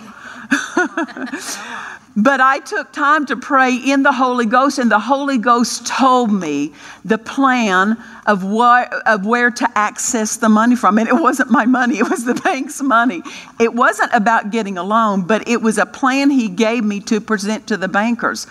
But 2.15 2.41
I 2.41 2.59
took 2.59 2.91
time 2.91 3.25
to 3.27 3.37
pray 3.37 3.73
in 3.75 4.03
the 4.03 4.11
Holy 4.11 4.45
Ghost, 4.45 4.77
and 4.77 4.91
the 4.91 4.99
Holy 4.99 5.37
Ghost 5.37 5.87
told 5.87 6.33
me 6.33 6.73
the 7.05 7.17
plan 7.17 7.97
of, 8.25 8.43
what, 8.43 8.91
of 9.07 9.25
where 9.25 9.51
to 9.51 9.69
access 9.77 10.35
the 10.35 10.49
money 10.49 10.75
from. 10.75 10.97
And 10.97 11.07
it 11.07 11.13
wasn't 11.15 11.49
my 11.49 11.65
money, 11.65 11.97
it 11.97 12.09
was 12.09 12.25
the 12.25 12.33
bank's 12.33 12.81
money. 12.81 13.21
It 13.57 13.73
wasn't 13.73 14.11
about 14.13 14.51
getting 14.51 14.77
a 14.77 14.83
loan, 14.83 15.21
but 15.21 15.47
it 15.47 15.61
was 15.61 15.77
a 15.77 15.85
plan 15.85 16.29
He 16.29 16.49
gave 16.49 16.83
me 16.83 16.99
to 17.01 17.21
present 17.21 17.67
to 17.67 17.77
the 17.77 17.87
bankers. 17.87 18.47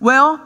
Well, 0.00 0.40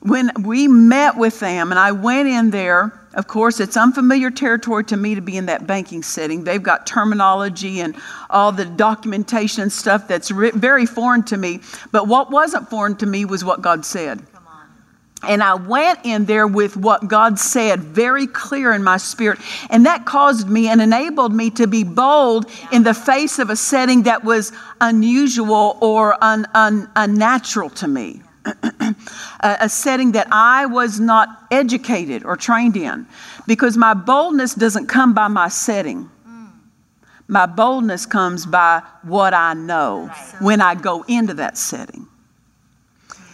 when 0.00 0.30
we 0.40 0.68
met 0.68 1.16
with 1.16 1.40
them, 1.40 1.72
and 1.72 1.80
I 1.80 1.90
went 1.90 2.28
in 2.28 2.50
there, 2.50 2.92
of 3.14 3.26
course, 3.26 3.60
it's 3.60 3.76
unfamiliar 3.76 4.30
territory 4.30 4.84
to 4.84 4.96
me 4.96 5.14
to 5.14 5.20
be 5.20 5.36
in 5.36 5.46
that 5.46 5.66
banking 5.66 6.02
setting. 6.02 6.44
They've 6.44 6.62
got 6.62 6.86
terminology 6.86 7.80
and 7.80 7.96
all 8.28 8.52
the 8.52 8.64
documentation 8.64 9.62
and 9.62 9.72
stuff 9.72 10.08
that's 10.08 10.30
very 10.30 10.86
foreign 10.86 11.22
to 11.24 11.36
me. 11.36 11.60
But 11.92 12.08
what 12.08 12.30
wasn't 12.30 12.68
foreign 12.68 12.96
to 12.96 13.06
me 13.06 13.24
was 13.24 13.44
what 13.44 13.62
God 13.62 13.84
said. 13.84 14.26
And 15.28 15.42
I 15.42 15.54
went 15.54 16.00
in 16.04 16.26
there 16.26 16.46
with 16.46 16.76
what 16.76 17.08
God 17.08 17.38
said 17.38 17.80
very 17.80 18.26
clear 18.26 18.72
in 18.72 18.82
my 18.82 18.96
spirit. 18.98 19.38
And 19.70 19.86
that 19.86 20.04
caused 20.04 20.48
me 20.48 20.68
and 20.68 20.82
enabled 20.82 21.32
me 21.32 21.50
to 21.50 21.66
be 21.66 21.84
bold 21.84 22.50
in 22.72 22.82
the 22.82 22.94
face 22.94 23.38
of 23.38 23.50
a 23.50 23.56
setting 23.56 24.02
that 24.02 24.24
was 24.24 24.52
unusual 24.80 25.78
or 25.80 26.22
un, 26.22 26.46
un, 26.54 26.90
unnatural 26.96 27.70
to 27.70 27.88
me. 27.88 28.22
a 29.44 29.68
setting 29.68 30.12
that 30.12 30.26
I 30.30 30.64
was 30.66 30.98
not 30.98 31.28
educated 31.50 32.24
or 32.24 32.36
trained 32.36 32.76
in 32.76 33.06
because 33.46 33.76
my 33.76 33.92
boldness 33.92 34.54
doesn't 34.54 34.86
come 34.86 35.12
by 35.12 35.28
my 35.28 35.48
setting. 35.48 36.10
My 37.28 37.46
boldness 37.46 38.06
comes 38.06 38.46
by 38.46 38.82
what 39.02 39.34
I 39.34 39.54
know 39.54 40.08
when 40.40 40.60
I 40.60 40.74
go 40.74 41.04
into 41.08 41.34
that 41.34 41.56
setting. 41.58 42.06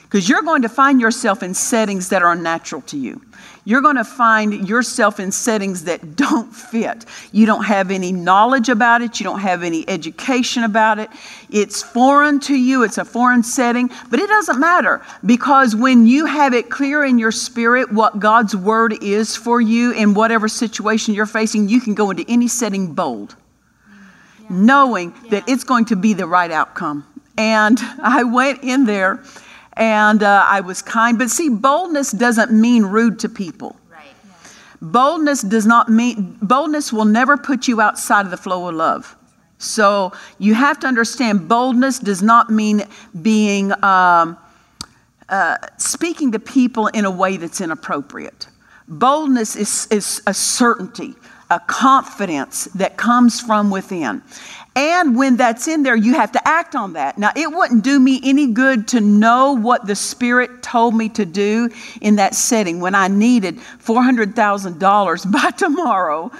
Because 0.02 0.29
you're 0.29 0.43
going 0.43 0.62
to 0.62 0.69
find 0.69 1.00
yourself 1.00 1.43
in 1.43 1.55
settings 1.55 2.09
that 2.09 2.23
are 2.23 2.33
unnatural 2.33 2.83
to 2.83 2.97
you 2.97 3.23
you're 3.64 3.81
going 3.83 3.97
to 3.97 4.05
find 4.05 4.69
yourself 4.69 5.21
in 5.21 5.31
settings 5.31 5.85
that 5.85 6.17
don't 6.17 6.55
fit. 6.55 7.05
You 7.33 7.47
don't 7.47 7.64
have 7.64 7.90
any 7.90 8.12
knowledge 8.12 8.69
about 8.69 9.02
it, 9.02 9.21
you 9.21 9.25
don't 9.25 9.40
have 9.40 9.62
any 9.62 9.88
education 9.88 10.64
about 10.64 10.99
it. 10.99 11.11
It's 11.50 11.83
foreign 11.83 12.40
to 12.40 12.55
you, 12.55 12.83
it's 12.83 12.99
a 12.99 13.05
foreign 13.05 13.43
setting, 13.43 13.90
but 14.09 14.19
it 14.19 14.29
doesn't 14.29 14.59
matter 14.59 15.02
because 15.25 15.76
when 15.76 16.07
you 16.07 16.26
have 16.26 16.55
it 16.55 16.71
clear 16.71 17.05
in 17.05 17.19
your 17.19 17.33
spirit 17.33 17.93
what 17.93 18.19
God's 18.19 18.57
word 18.57 19.02
is 19.02 19.37
for 19.37 19.61
you 19.61 19.93
in 19.93 20.14
whatever 20.14 20.49
situation 20.49 21.14
you're 21.14 21.26
facing, 21.26 21.69
you 21.69 21.81
can 21.81 21.95
go 21.95 22.11
into 22.11 22.25
any 22.29 22.49
setting 22.49 22.95
bold, 22.95 23.37
yeah. 24.40 24.47
knowing 24.49 25.14
yeah. 25.25 25.31
that 25.31 25.49
it's 25.49 25.64
going 25.64 25.85
to 25.87 25.97
be 25.97 26.14
the 26.14 26.26
right 26.26 26.50
outcome. 26.50 27.07
And 27.37 27.79
I 28.02 28.25
went 28.25 28.62
in 28.62 28.85
there 28.85 29.23
and 29.75 30.23
uh, 30.23 30.45
I 30.47 30.61
was 30.61 30.83
kind. 30.83 31.19
But 31.19 31.31
see, 31.31 31.49
boldness 31.49 32.12
doesn't 32.12 32.53
mean 32.53 32.85
rude 32.85 33.19
to 33.21 33.29
people. 33.29 33.77
Right. 33.91 34.05
Yeah. 34.25 34.49
Boldness 34.83 35.43
does 35.43 35.67
not 35.67 35.89
mean, 35.89 36.37
boldness 36.43 36.93
will 36.93 37.05
never 37.05 37.37
put 37.37 37.69
you 37.69 37.81
outside 37.81 38.25
of 38.25 38.31
the 38.31 38.37
flow 38.37 38.69
of 38.69 38.75
love. 38.75 39.17
So 39.59 40.12
you 40.39 40.55
have 40.55 40.81
to 40.81 40.87
understand 40.87 41.47
boldness 41.47 41.99
does 41.99 42.23
not 42.23 42.49
mean 42.49 42.83
being, 43.21 43.73
um, 43.85 44.39
uh, 45.29 45.59
speaking 45.77 46.33
to 46.33 46.39
people 46.39 46.87
in 46.89 47.05
a 47.05 47.11
way 47.11 47.37
that's 47.37 47.61
inappropriate. 47.61 48.49
Boldness 48.89 49.57
is, 49.57 49.87
is 49.91 50.23
a 50.27 50.33
certainty, 50.33 51.15
a 51.50 51.61
confidence 51.61 52.65
that 52.75 52.97
comes 52.97 53.39
from 53.39 53.71
within. 53.71 54.23
And 54.77 55.17
when 55.17 55.37
that's 55.37 55.67
in 55.67 55.83
there, 55.83 55.97
you 55.97 56.15
have 56.15 56.33
to 56.33 56.49
act 56.49 56.77
on 56.77 56.93
that. 56.93 57.19
Now, 57.19 57.33
it 57.35 57.50
wouldn't 57.50 57.83
do 57.83 57.99
me 57.99 58.21
any 58.23 58.53
good 58.53 58.87
to 58.89 59.00
know 59.00 59.53
what 59.53 59.87
the 59.87 59.97
Spirit 59.97 60.62
told 60.62 60.95
me 60.95 61.09
to 61.11 61.27
do 61.27 61.71
in 62.00 62.17
that 62.17 62.35
setting 62.35 62.81
when 62.81 62.95
I 62.95 63.09
needed 63.09 63.59
$400,000 63.85 65.33
by 65.33 65.50
tomorrow. 65.50 66.31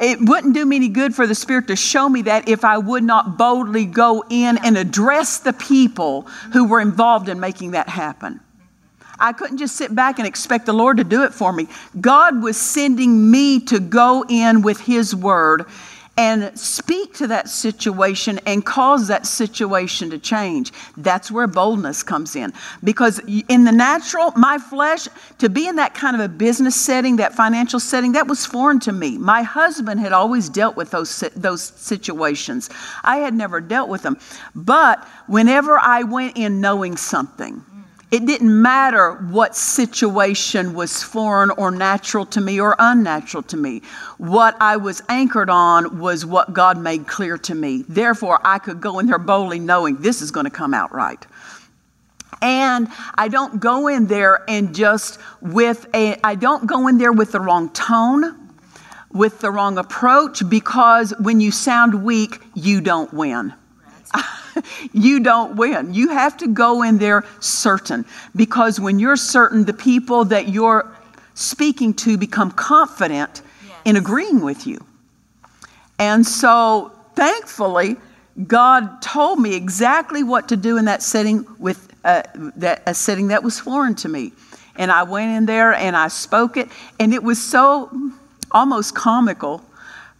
It 0.00 0.18
wouldn't 0.20 0.54
do 0.54 0.64
me 0.64 0.76
any 0.76 0.88
good 0.88 1.14
for 1.14 1.26
the 1.26 1.34
Spirit 1.34 1.66
to 1.68 1.76
show 1.76 2.08
me 2.08 2.22
that 2.22 2.48
if 2.48 2.64
I 2.64 2.78
would 2.78 3.04
not 3.04 3.38
boldly 3.38 3.86
go 3.86 4.24
in 4.28 4.58
and 4.58 4.76
address 4.76 5.38
the 5.38 5.52
people 5.52 6.22
who 6.52 6.66
were 6.66 6.80
involved 6.80 7.28
in 7.28 7.40
making 7.40 7.72
that 7.72 7.88
happen. 7.88 8.40
I 9.18 9.32
couldn't 9.32 9.58
just 9.58 9.76
sit 9.76 9.94
back 9.94 10.18
and 10.18 10.26
expect 10.26 10.66
the 10.66 10.72
Lord 10.72 10.96
to 10.96 11.04
do 11.04 11.22
it 11.24 11.32
for 11.32 11.52
me. 11.52 11.68
God 12.00 12.42
was 12.42 12.56
sending 12.56 13.30
me 13.30 13.60
to 13.60 13.78
go 13.78 14.24
in 14.28 14.62
with 14.62 14.80
His 14.80 15.14
word 15.14 15.66
and 16.16 16.56
speak 16.58 17.14
to 17.14 17.26
that 17.26 17.48
situation 17.48 18.38
and 18.46 18.64
cause 18.64 19.08
that 19.08 19.26
situation 19.26 20.10
to 20.10 20.18
change. 20.18 20.72
That's 20.96 21.30
where 21.30 21.46
boldness 21.46 22.02
comes 22.02 22.36
in. 22.36 22.52
Because 22.84 23.18
in 23.48 23.64
the 23.64 23.72
natural, 23.72 24.32
my 24.36 24.58
flesh, 24.58 25.08
to 25.38 25.48
be 25.48 25.66
in 25.66 25.76
that 25.76 25.94
kind 25.94 26.14
of 26.14 26.20
a 26.20 26.28
business 26.28 26.76
setting, 26.76 27.16
that 27.16 27.34
financial 27.34 27.80
setting, 27.80 28.12
that 28.12 28.28
was 28.28 28.46
foreign 28.46 28.78
to 28.80 28.92
me. 28.92 29.18
My 29.18 29.42
husband 29.42 30.00
had 30.00 30.12
always 30.12 30.48
dealt 30.48 30.76
with 30.76 30.90
those, 30.90 31.18
those 31.34 31.62
situations. 31.62 32.70
I 33.02 33.16
had 33.16 33.34
never 33.34 33.60
dealt 33.60 33.88
with 33.88 34.02
them. 34.02 34.18
But 34.54 35.06
whenever 35.26 35.78
I 35.78 36.04
went 36.04 36.36
in 36.36 36.60
knowing 36.60 36.96
something, 36.96 37.64
it 38.14 38.26
didn't 38.26 38.62
matter 38.62 39.14
what 39.14 39.56
situation 39.56 40.72
was 40.72 41.02
foreign 41.02 41.50
or 41.50 41.72
natural 41.72 42.24
to 42.26 42.40
me 42.40 42.60
or 42.60 42.76
unnatural 42.78 43.42
to 43.42 43.56
me. 43.56 43.82
What 44.18 44.56
I 44.60 44.76
was 44.76 45.02
anchored 45.08 45.50
on 45.50 45.98
was 45.98 46.24
what 46.24 46.52
God 46.52 46.78
made 46.78 47.08
clear 47.08 47.36
to 47.38 47.56
me. 47.56 47.82
Therefore, 47.88 48.38
I 48.44 48.60
could 48.60 48.80
go 48.80 49.00
in 49.00 49.08
there 49.08 49.18
boldly 49.18 49.58
knowing 49.58 49.96
this 49.96 50.22
is 50.22 50.30
going 50.30 50.44
to 50.44 50.50
come 50.50 50.74
out 50.74 50.94
right. 50.94 51.26
And 52.40 52.86
I 53.16 53.26
don't 53.26 53.58
go 53.58 53.88
in 53.88 54.06
there 54.06 54.44
and 54.48 54.72
just 54.72 55.18
with 55.40 55.84
a, 55.92 56.16
I 56.22 56.36
don't 56.36 56.68
go 56.68 56.86
in 56.86 56.98
there 56.98 57.10
with 57.10 57.32
the 57.32 57.40
wrong 57.40 57.68
tone, 57.70 58.48
with 59.10 59.40
the 59.40 59.50
wrong 59.50 59.76
approach, 59.76 60.48
because 60.48 61.12
when 61.18 61.40
you 61.40 61.50
sound 61.50 62.04
weak, 62.04 62.40
you 62.54 62.80
don't 62.80 63.12
win. 63.12 63.54
you 64.92 65.20
don't 65.20 65.56
win. 65.56 65.94
You 65.94 66.10
have 66.10 66.36
to 66.38 66.48
go 66.48 66.82
in 66.82 66.98
there 66.98 67.24
certain 67.40 68.04
because 68.34 68.80
when 68.80 68.98
you're 68.98 69.16
certain, 69.16 69.64
the 69.64 69.72
people 69.72 70.24
that 70.26 70.48
you're 70.48 70.90
speaking 71.34 71.94
to 71.94 72.16
become 72.16 72.50
confident 72.50 73.42
yes. 73.66 73.76
in 73.84 73.96
agreeing 73.96 74.40
with 74.40 74.66
you. 74.66 74.78
And 75.98 76.26
so, 76.26 76.92
thankfully, 77.14 77.96
God 78.46 79.00
told 79.00 79.38
me 79.38 79.54
exactly 79.54 80.24
what 80.24 80.48
to 80.48 80.56
do 80.56 80.76
in 80.76 80.86
that 80.86 81.02
setting 81.02 81.46
with 81.58 81.92
uh, 82.04 82.22
that 82.56 82.82
a 82.86 82.94
setting 82.94 83.28
that 83.28 83.42
was 83.42 83.58
foreign 83.58 83.94
to 83.96 84.08
me. 84.08 84.32
And 84.76 84.90
I 84.90 85.04
went 85.04 85.30
in 85.36 85.46
there 85.46 85.72
and 85.72 85.96
I 85.96 86.08
spoke 86.08 86.56
it, 86.56 86.68
and 86.98 87.14
it 87.14 87.22
was 87.22 87.42
so 87.42 87.90
almost 88.50 88.94
comical 88.94 89.62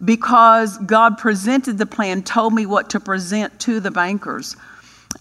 because 0.03 0.77
God 0.79 1.17
presented 1.17 1.77
the 1.77 1.85
plan, 1.85 2.23
told 2.23 2.53
me 2.53 2.65
what 2.65 2.89
to 2.91 2.99
present 2.99 3.59
to 3.61 3.79
the 3.79 3.91
bankers. 3.91 4.55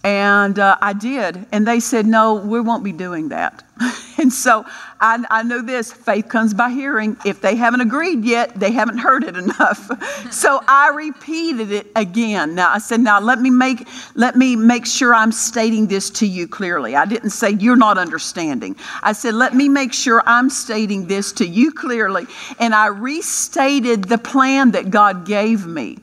And 0.02 0.58
uh, 0.58 0.76
I 0.80 0.92
did. 0.92 1.46
And 1.52 1.66
they 1.66 1.80
said, 1.80 2.06
no, 2.06 2.34
we 2.34 2.60
won't 2.60 2.84
be 2.84 2.92
doing 2.92 3.28
that. 3.28 3.62
and 4.18 4.32
so 4.32 4.64
I, 5.00 5.24
I 5.30 5.42
know 5.42 5.60
this 5.60 5.92
faith 5.92 6.28
comes 6.28 6.54
by 6.54 6.70
hearing. 6.70 7.16
If 7.24 7.40
they 7.40 7.56
haven't 7.56 7.80
agreed 7.80 8.24
yet, 8.24 8.58
they 8.58 8.70
haven't 8.70 8.98
heard 8.98 9.24
it 9.24 9.36
enough. 9.36 9.90
so 10.32 10.60
I 10.68 10.90
repeated 10.90 11.72
it 11.72 11.88
again. 11.96 12.54
Now 12.54 12.70
I 12.70 12.78
said, 12.78 13.00
now 13.00 13.20
let 13.20 13.40
me 13.40 13.50
make 13.50 13.86
let 14.14 14.36
me 14.36 14.56
make 14.56 14.86
sure 14.86 15.14
I'm 15.14 15.32
stating 15.32 15.86
this 15.86 16.10
to 16.10 16.26
you 16.26 16.46
clearly. 16.46 16.94
I 16.96 17.04
didn't 17.04 17.30
say 17.30 17.50
you're 17.50 17.76
not 17.76 17.98
understanding. 17.98 18.76
I 19.02 19.12
said, 19.12 19.34
let 19.34 19.54
me 19.54 19.68
make 19.68 19.92
sure 19.92 20.22
I'm 20.26 20.50
stating 20.50 21.06
this 21.06 21.32
to 21.32 21.46
you 21.46 21.72
clearly. 21.72 22.26
And 22.58 22.74
I 22.74 22.86
restated 22.86 24.04
the 24.04 24.18
plan 24.18 24.70
that 24.72 24.90
God 24.90 25.26
gave 25.26 25.66
me. 25.66 25.98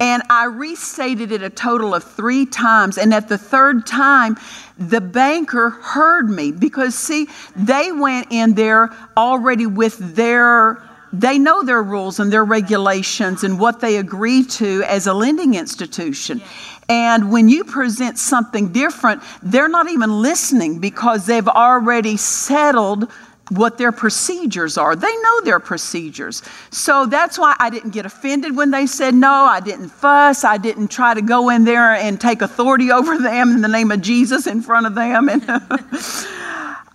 And 0.00 0.22
I 0.28 0.46
restated 0.46 1.30
it 1.30 1.42
a 1.42 1.50
total 1.50 1.94
of 1.94 2.02
three 2.02 2.46
times. 2.46 2.98
And 2.98 3.14
at 3.14 3.28
the 3.28 3.38
third 3.38 3.86
time, 3.86 4.36
the 4.76 5.00
banker 5.00 5.70
heard 5.70 6.28
me 6.28 6.50
because, 6.50 6.94
see, 6.94 7.28
they 7.54 7.92
went 7.92 8.28
in 8.30 8.54
there 8.54 8.90
already 9.16 9.66
with 9.66 10.16
their 10.16 10.82
they 11.20 11.38
know 11.38 11.62
their 11.62 11.82
rules 11.82 12.18
and 12.18 12.32
their 12.32 12.44
regulations 12.44 13.44
and 13.44 13.60
what 13.60 13.78
they 13.78 13.98
agree 13.98 14.42
to 14.42 14.82
as 14.82 15.06
a 15.06 15.14
lending 15.14 15.54
institution. 15.54 16.42
And 16.88 17.30
when 17.30 17.48
you 17.48 17.62
present 17.62 18.18
something 18.18 18.72
different, 18.72 19.22
they're 19.42 19.68
not 19.68 19.88
even 19.88 20.22
listening 20.22 20.80
because 20.80 21.26
they've 21.26 21.46
already 21.46 22.16
settled 22.16 23.10
what 23.50 23.76
their 23.76 23.92
procedures 23.92 24.78
are. 24.78 24.96
They 24.96 25.14
know 25.16 25.40
their 25.42 25.60
procedures. 25.60 26.42
So 26.70 27.06
that's 27.06 27.38
why 27.38 27.54
I 27.58 27.70
didn't 27.70 27.90
get 27.90 28.06
offended 28.06 28.56
when 28.56 28.70
they 28.70 28.86
said 28.86 29.14
no. 29.14 29.30
I 29.30 29.60
didn't 29.60 29.90
fuss. 29.90 30.44
I 30.44 30.56
didn't 30.56 30.88
try 30.88 31.14
to 31.14 31.22
go 31.22 31.50
in 31.50 31.64
there 31.64 31.92
and 31.94 32.20
take 32.20 32.42
authority 32.42 32.90
over 32.90 33.18
them 33.18 33.50
in 33.50 33.60
the 33.60 33.68
name 33.68 33.90
of 33.90 34.00
Jesus 34.00 34.46
in 34.46 34.62
front 34.62 34.86
of 34.86 34.94
them. 34.94 35.28
And 35.28 35.44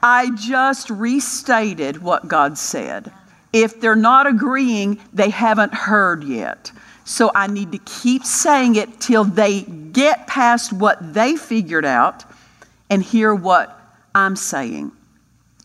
I 0.02 0.32
just 0.36 0.90
restated 0.90 2.02
what 2.02 2.28
God 2.28 2.58
said. 2.58 3.12
If 3.52 3.82
they're 3.82 3.96
not 3.96 4.28
agreeing, 4.28 5.00
they 5.14 5.30
haven't 5.30 5.74
heard 5.74 6.24
yet. 6.24 6.72
So 7.04 7.32
I 7.34 7.48
need 7.48 7.72
to 7.72 7.80
keep 7.80 8.24
saying 8.24 8.76
it 8.76 9.00
till 9.00 9.24
they 9.24 9.62
get 9.64 10.28
past 10.28 10.72
what 10.72 11.14
they 11.14 11.36
figured 11.36 11.86
out 11.86 12.24
and 12.90 13.02
hear 13.02 13.34
what 13.34 13.76
I'm 14.14 14.36
saying. 14.36 14.92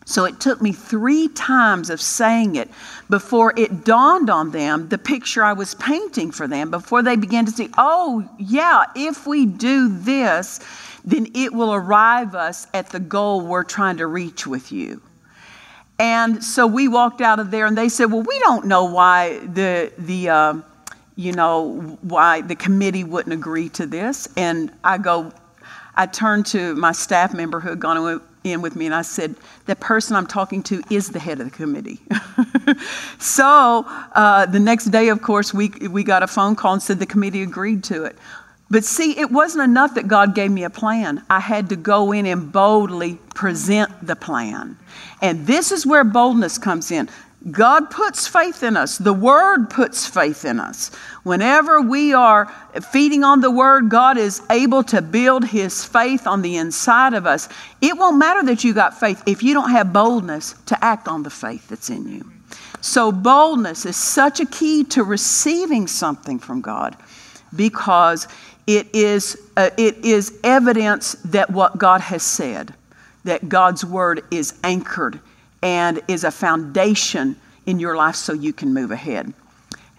So 0.07 0.25
it 0.25 0.39
took 0.39 0.61
me 0.61 0.71
three 0.71 1.27
times 1.29 1.89
of 1.89 1.99
saying 1.99 2.55
it 2.55 2.69
before 3.09 3.53
it 3.57 3.83
dawned 3.83 4.29
on 4.29 4.51
them 4.51 4.87
the 4.89 4.99
picture 4.99 5.43
I 5.43 5.53
was 5.53 5.73
painting 5.75 6.31
for 6.31 6.47
them, 6.47 6.69
before 6.69 7.01
they 7.01 7.15
began 7.15 7.45
to 7.45 7.51
see, 7.51 7.69
oh, 7.77 8.27
yeah, 8.37 8.85
if 8.95 9.25
we 9.25 9.47
do 9.47 9.89
this, 9.89 10.59
then 11.03 11.27
it 11.33 11.53
will 11.53 11.73
arrive 11.73 12.35
us 12.35 12.67
at 12.75 12.89
the 12.89 12.99
goal 12.99 13.41
we're 13.41 13.63
trying 13.63 13.97
to 13.97 14.05
reach 14.05 14.45
with 14.45 14.71
you. 14.71 15.01
And 15.97 16.43
so 16.43 16.67
we 16.67 16.87
walked 16.87 17.21
out 17.21 17.39
of 17.39 17.49
there 17.49 17.65
and 17.65 17.75
they 17.75 17.89
said, 17.89 18.11
well, 18.11 18.21
we 18.21 18.37
don't 18.39 18.65
know 18.67 18.85
why 18.85 19.39
the, 19.39 19.91
the, 19.97 20.29
uh, 20.29 20.53
you 21.15 21.31
know, 21.31 21.97
why 22.01 22.41
the 22.41 22.55
committee 22.55 23.03
wouldn't 23.03 23.33
agree 23.33 23.69
to 23.69 23.87
this. 23.87 24.27
And 24.37 24.71
I 24.83 24.99
go, 24.99 25.31
I 25.95 26.05
turned 26.05 26.45
to 26.47 26.75
my 26.75 26.91
staff 26.91 27.33
member 27.33 27.59
who 27.59 27.69
had 27.69 27.79
gone 27.79 28.21
in 28.45 28.61
with 28.61 28.75
me 28.75 28.85
and 28.85 28.95
I 28.95 29.01
said, 29.01 29.35
The 29.65 29.75
person 29.75 30.15
I'm 30.15 30.27
talking 30.27 30.63
to 30.63 30.81
is 30.89 31.09
the 31.09 31.19
head 31.19 31.39
of 31.39 31.51
the 31.51 31.55
committee. 31.55 31.99
so 33.19 33.83
uh, 34.13 34.45
the 34.45 34.59
next 34.59 34.85
day, 34.85 35.09
of 35.09 35.21
course, 35.21 35.53
we, 35.53 35.69
we 35.89 36.03
got 36.03 36.23
a 36.23 36.27
phone 36.27 36.55
call 36.55 36.73
and 36.73 36.81
said 36.81 36.99
the 36.99 37.05
committee 37.05 37.41
agreed 37.41 37.83
to 37.85 38.03
it. 38.05 38.15
But 38.69 38.83
see, 38.83 39.17
it 39.19 39.31
wasn't 39.31 39.63
enough 39.63 39.93
that 39.95 40.07
God 40.07 40.33
gave 40.33 40.49
me 40.49 40.63
a 40.63 40.69
plan. 40.69 41.23
I 41.29 41.39
had 41.39 41.69
to 41.69 41.75
go 41.75 42.11
in 42.11 42.25
and 42.25 42.51
boldly 42.51 43.15
present 43.35 43.91
the 44.05 44.15
plan. 44.15 44.77
And 45.21 45.45
this 45.45 45.71
is 45.71 45.85
where 45.85 46.03
boldness 46.03 46.57
comes 46.57 46.89
in. 46.91 47.09
God 47.51 47.91
puts 47.91 48.27
faith 48.27 48.63
in 48.63 48.75
us. 48.75 48.97
The 48.97 49.13
Word 49.13 49.69
puts 49.69 50.07
faith 50.07 50.45
in 50.45 50.59
us. 50.59 50.89
Whenever 51.23 51.79
we 51.79 52.11
are 52.11 52.47
feeding 52.91 53.23
on 53.23 53.39
the 53.41 53.51
Word, 53.51 53.89
God 53.89 54.17
is 54.17 54.41
able 54.49 54.83
to 54.85 55.01
build 55.01 55.45
His 55.45 55.85
faith 55.85 56.25
on 56.25 56.41
the 56.41 56.57
inside 56.57 57.13
of 57.13 57.27
us. 57.27 57.47
It 57.81 57.97
won't 57.97 58.17
matter 58.17 58.41
that 58.43 58.63
you 58.63 58.73
got 58.73 58.99
faith 58.99 59.21
if 59.27 59.43
you 59.43 59.53
don't 59.53 59.69
have 59.69 59.93
boldness 59.93 60.55
to 60.65 60.83
act 60.83 61.07
on 61.07 61.21
the 61.21 61.29
faith 61.29 61.67
that's 61.67 61.91
in 61.91 62.07
you. 62.07 62.31
So, 62.81 63.11
boldness 63.11 63.85
is 63.85 63.95
such 63.95 64.39
a 64.39 64.45
key 64.45 64.83
to 64.85 65.03
receiving 65.03 65.85
something 65.85 66.39
from 66.39 66.61
God 66.61 66.97
because 67.55 68.27
it 68.65 68.87
is, 68.93 69.37
uh, 69.55 69.69
it 69.77 70.03
is 70.03 70.39
evidence 70.43 71.13
that 71.25 71.51
what 71.51 71.77
God 71.77 72.01
has 72.01 72.23
said, 72.23 72.73
that 73.23 73.49
God's 73.49 73.85
Word 73.85 74.23
is 74.31 74.55
anchored 74.63 75.19
and 75.65 75.99
is 76.07 76.23
a 76.23 76.29
foundation 76.29 77.35
in 77.65 77.79
your 77.79 77.95
life 77.95 78.13
so 78.13 78.33
you 78.33 78.53
can 78.53 78.71
move 78.71 78.91
ahead. 78.91 79.33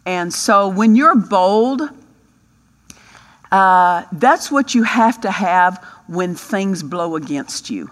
And 0.07 0.33
so 0.33 0.69
when 0.69 0.95
you're 0.95 1.17
bold, 1.17 1.83
uh, 3.51 4.05
that's 4.13 4.53
what 4.53 4.77
you 4.77 4.85
have 4.85 5.21
to 5.23 5.31
have 5.33 5.85
when 6.07 6.37
things 6.37 6.85
blow 6.85 7.17
against 7.17 7.69
you. 7.69 7.91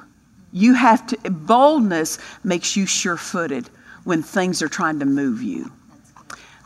You 0.53 0.75
have 0.75 1.05
to, 1.09 1.31
boldness 1.31 2.21
makes 2.45 2.77
you 2.77 2.87
sure 2.87 3.17
footed 3.17 3.69
when 4.05 4.23
things 4.23 4.63
are 4.63 4.69
trying 4.69 5.01
to 5.01 5.05
move 5.05 5.43
you. 5.43 5.73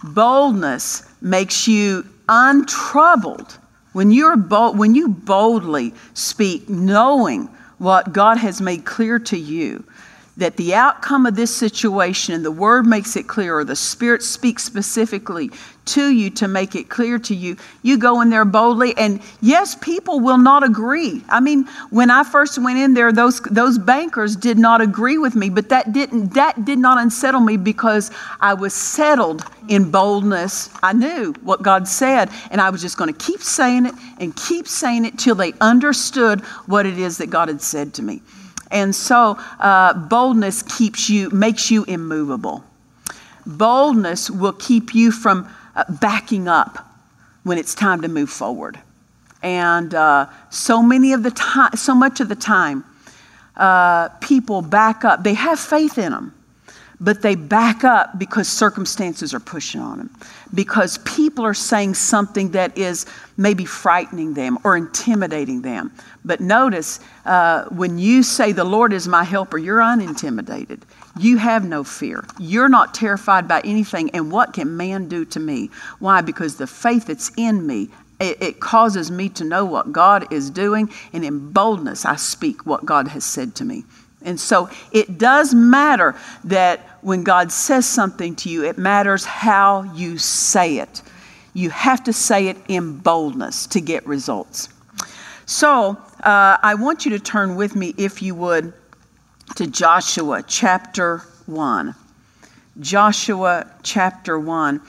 Boldness 0.04 1.10
makes 1.22 1.66
you 1.66 2.06
untroubled. 2.28 3.56
When, 3.94 4.10
you're 4.10 4.36
bold, 4.36 4.76
when 4.76 4.94
you 4.94 5.08
boldly 5.08 5.94
speak, 6.12 6.68
knowing 6.68 7.46
what 7.78 8.12
God 8.12 8.36
has 8.36 8.60
made 8.60 8.84
clear 8.84 9.18
to 9.20 9.38
you, 9.38 9.82
that 10.38 10.57
the 10.57 10.74
outcome 10.74 11.27
of 11.27 11.35
this 11.35 11.55
situation, 11.55 12.33
and 12.33 12.44
the 12.44 12.51
word 12.51 12.87
makes 12.87 13.16
it 13.16 13.27
clear, 13.27 13.59
or 13.59 13.64
the 13.64 13.77
Spirit 13.77 14.22
speaks 14.22 14.64
specifically 14.64 15.51
to 15.85 16.11
you 16.11 16.31
to 16.31 16.46
make 16.46 16.74
it 16.74 16.88
clear 16.88 17.18
to 17.18 17.35
you, 17.35 17.57
you 17.83 17.98
go 17.98 18.20
in 18.20 18.31
there 18.31 18.44
boldly. 18.44 18.96
And 18.96 19.20
yes, 19.40 19.74
people 19.74 20.20
will 20.20 20.38
not 20.38 20.62
agree. 20.62 21.24
I 21.29 21.40
mean, 21.40 21.64
when 21.90 22.11
I 22.11 22.22
first 22.22 22.62
went 22.62 22.79
in 22.79 22.94
there, 22.94 23.11
those, 23.11 23.40
those 23.40 23.79
bankers 23.79 24.37
did 24.37 24.59
not 24.59 24.81
agree 24.81 25.18
with 25.18 25.35
me, 25.35 25.51
but 25.51 25.70
that 25.70 25.92
didn't 25.92 26.35
that 26.35 26.64
did 26.64 26.79
not 26.79 26.98
unsettle 26.98 27.40
me 27.40 27.57
because 27.57 28.11
I 28.40 28.55
was 28.55 28.74
settled 28.74 29.44
in 29.68 29.90
boldness. 29.90 30.70
I 30.83 30.92
knew 30.92 31.33
what 31.42 31.62
God 31.62 31.88
said, 31.88 32.31
and 32.51 32.61
I 32.61 32.70
was 32.70 32.81
just 32.81 32.96
going 32.96 33.12
to 33.12 33.18
keep 33.18 33.42
saying 33.42 33.87
it 33.87 33.94
and 34.18 34.37
keep 34.37 34.68
saying 34.68 35.05
it 35.05 35.18
till 35.18 35.35
they 35.35 35.53
understood 35.61 36.42
what 36.66 36.87
it 36.87 36.98
is 36.98 37.18
that 37.18 37.31
God 37.31 37.48
had 37.48 37.62
said 37.62 37.94
to 37.94 38.03
me. 38.03 38.22
And 38.70 38.94
so 38.94 39.38
uh, 39.59 39.94
boldness 39.94 40.62
keeps 40.62 41.09
you, 41.09 41.31
makes 41.31 41.70
you 41.70 41.85
immovable. 41.85 42.64
Boldness 43.46 44.31
will 44.31 44.52
keep 44.52 44.94
you 44.94 45.11
from 45.11 45.48
uh, 45.74 45.85
backing 46.00 46.48
up 46.48 46.87
when 47.44 47.57
it's 47.57 47.74
time 47.74 48.02
to 48.02 48.09
move 48.09 48.28
forward. 48.28 48.78
And 49.42 49.94
uh, 49.94 50.26
so 50.50 50.83
many 50.83 51.12
of 51.12 51.22
the 51.22 51.31
time, 51.31 51.72
so 51.74 51.94
much 51.94 52.20
of 52.20 52.28
the 52.28 52.35
time, 52.35 52.85
uh, 53.57 54.09
people 54.20 54.62
back 54.62 55.04
up. 55.04 55.24
They 55.24 55.35
have 55.35 55.59
faith 55.59 55.98
in 55.98 56.12
them, 56.12 56.35
but 57.00 57.22
they 57.22 57.34
back 57.34 57.84
up 57.84 58.18
because 58.18 58.48
circumstances 58.48 59.32
are 59.32 59.40
pushing 59.40 59.80
on 59.80 59.98
them, 59.98 60.11
because 60.54 60.98
people 60.98 61.44
are 61.44 61.54
saying 61.54 61.94
something 61.94 62.50
that 62.50 62.76
is 62.76 63.06
maybe 63.37 63.64
frightening 63.64 64.34
them 64.34 64.58
or 64.64 64.76
intimidating 64.76 65.62
them. 65.62 65.92
But 66.24 66.40
notice 66.40 67.00
uh, 67.24 67.64
when 67.66 67.98
you 67.98 68.22
say, 68.22 68.52
The 68.52 68.64
Lord 68.64 68.92
is 68.92 69.06
my 69.06 69.24
helper, 69.24 69.58
you're 69.58 69.82
unintimidated. 69.82 70.84
You 71.18 71.37
have 71.38 71.64
no 71.64 71.84
fear. 71.84 72.24
You're 72.38 72.68
not 72.68 72.94
terrified 72.94 73.48
by 73.48 73.61
anything. 73.61 74.11
And 74.11 74.30
what 74.30 74.52
can 74.52 74.76
man 74.76 75.08
do 75.08 75.24
to 75.26 75.40
me? 75.40 75.70
Why? 75.98 76.20
Because 76.20 76.56
the 76.56 76.66
faith 76.66 77.06
that's 77.06 77.30
in 77.37 77.66
me 77.66 77.88
it, 78.20 78.42
it, 78.42 78.61
causes 78.61 79.11
me 79.11 79.28
to 79.30 79.44
know 79.44 79.64
what 79.64 79.92
God 79.92 80.32
is 80.32 80.50
doing, 80.50 80.90
and 81.12 81.24
in 81.24 81.52
boldness, 81.52 82.04
I 82.04 82.16
speak 82.16 82.66
what 82.66 82.84
God 82.84 83.08
has 83.08 83.24
said 83.24 83.54
to 83.56 83.64
me. 83.64 83.84
And 84.22 84.38
so 84.38 84.68
it 84.92 85.18
does 85.18 85.54
matter 85.54 86.16
that 86.44 86.81
when 87.02 87.22
God 87.22 87.52
says 87.52 87.87
something 87.87 88.35
to 88.37 88.48
you, 88.48 88.64
it 88.64 88.76
matters 88.76 89.24
how 89.24 89.83
you 89.94 90.18
say 90.18 90.78
it. 90.78 91.02
You 91.54 91.70
have 91.70 92.04
to 92.04 92.12
say 92.12 92.48
it 92.48 92.57
in 92.68 92.98
boldness 92.98 93.66
to 93.68 93.81
get 93.81 94.07
results. 94.07 94.68
So 95.46 95.96
uh, 96.22 96.59
I 96.62 96.74
want 96.74 97.04
you 97.04 97.12
to 97.12 97.18
turn 97.18 97.57
with 97.57 97.74
me, 97.74 97.94
if 97.96 98.20
you 98.20 98.35
would, 98.35 98.72
to 99.57 99.66
Joshua 99.66 100.42
chapter 100.46 101.18
1. 101.46 101.94
Joshua 102.81 103.66
chapter 103.83 104.38
1. 104.38 104.81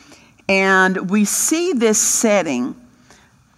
And 0.50 1.10
we 1.10 1.26
see 1.26 1.74
this 1.74 2.00
setting. 2.00 2.76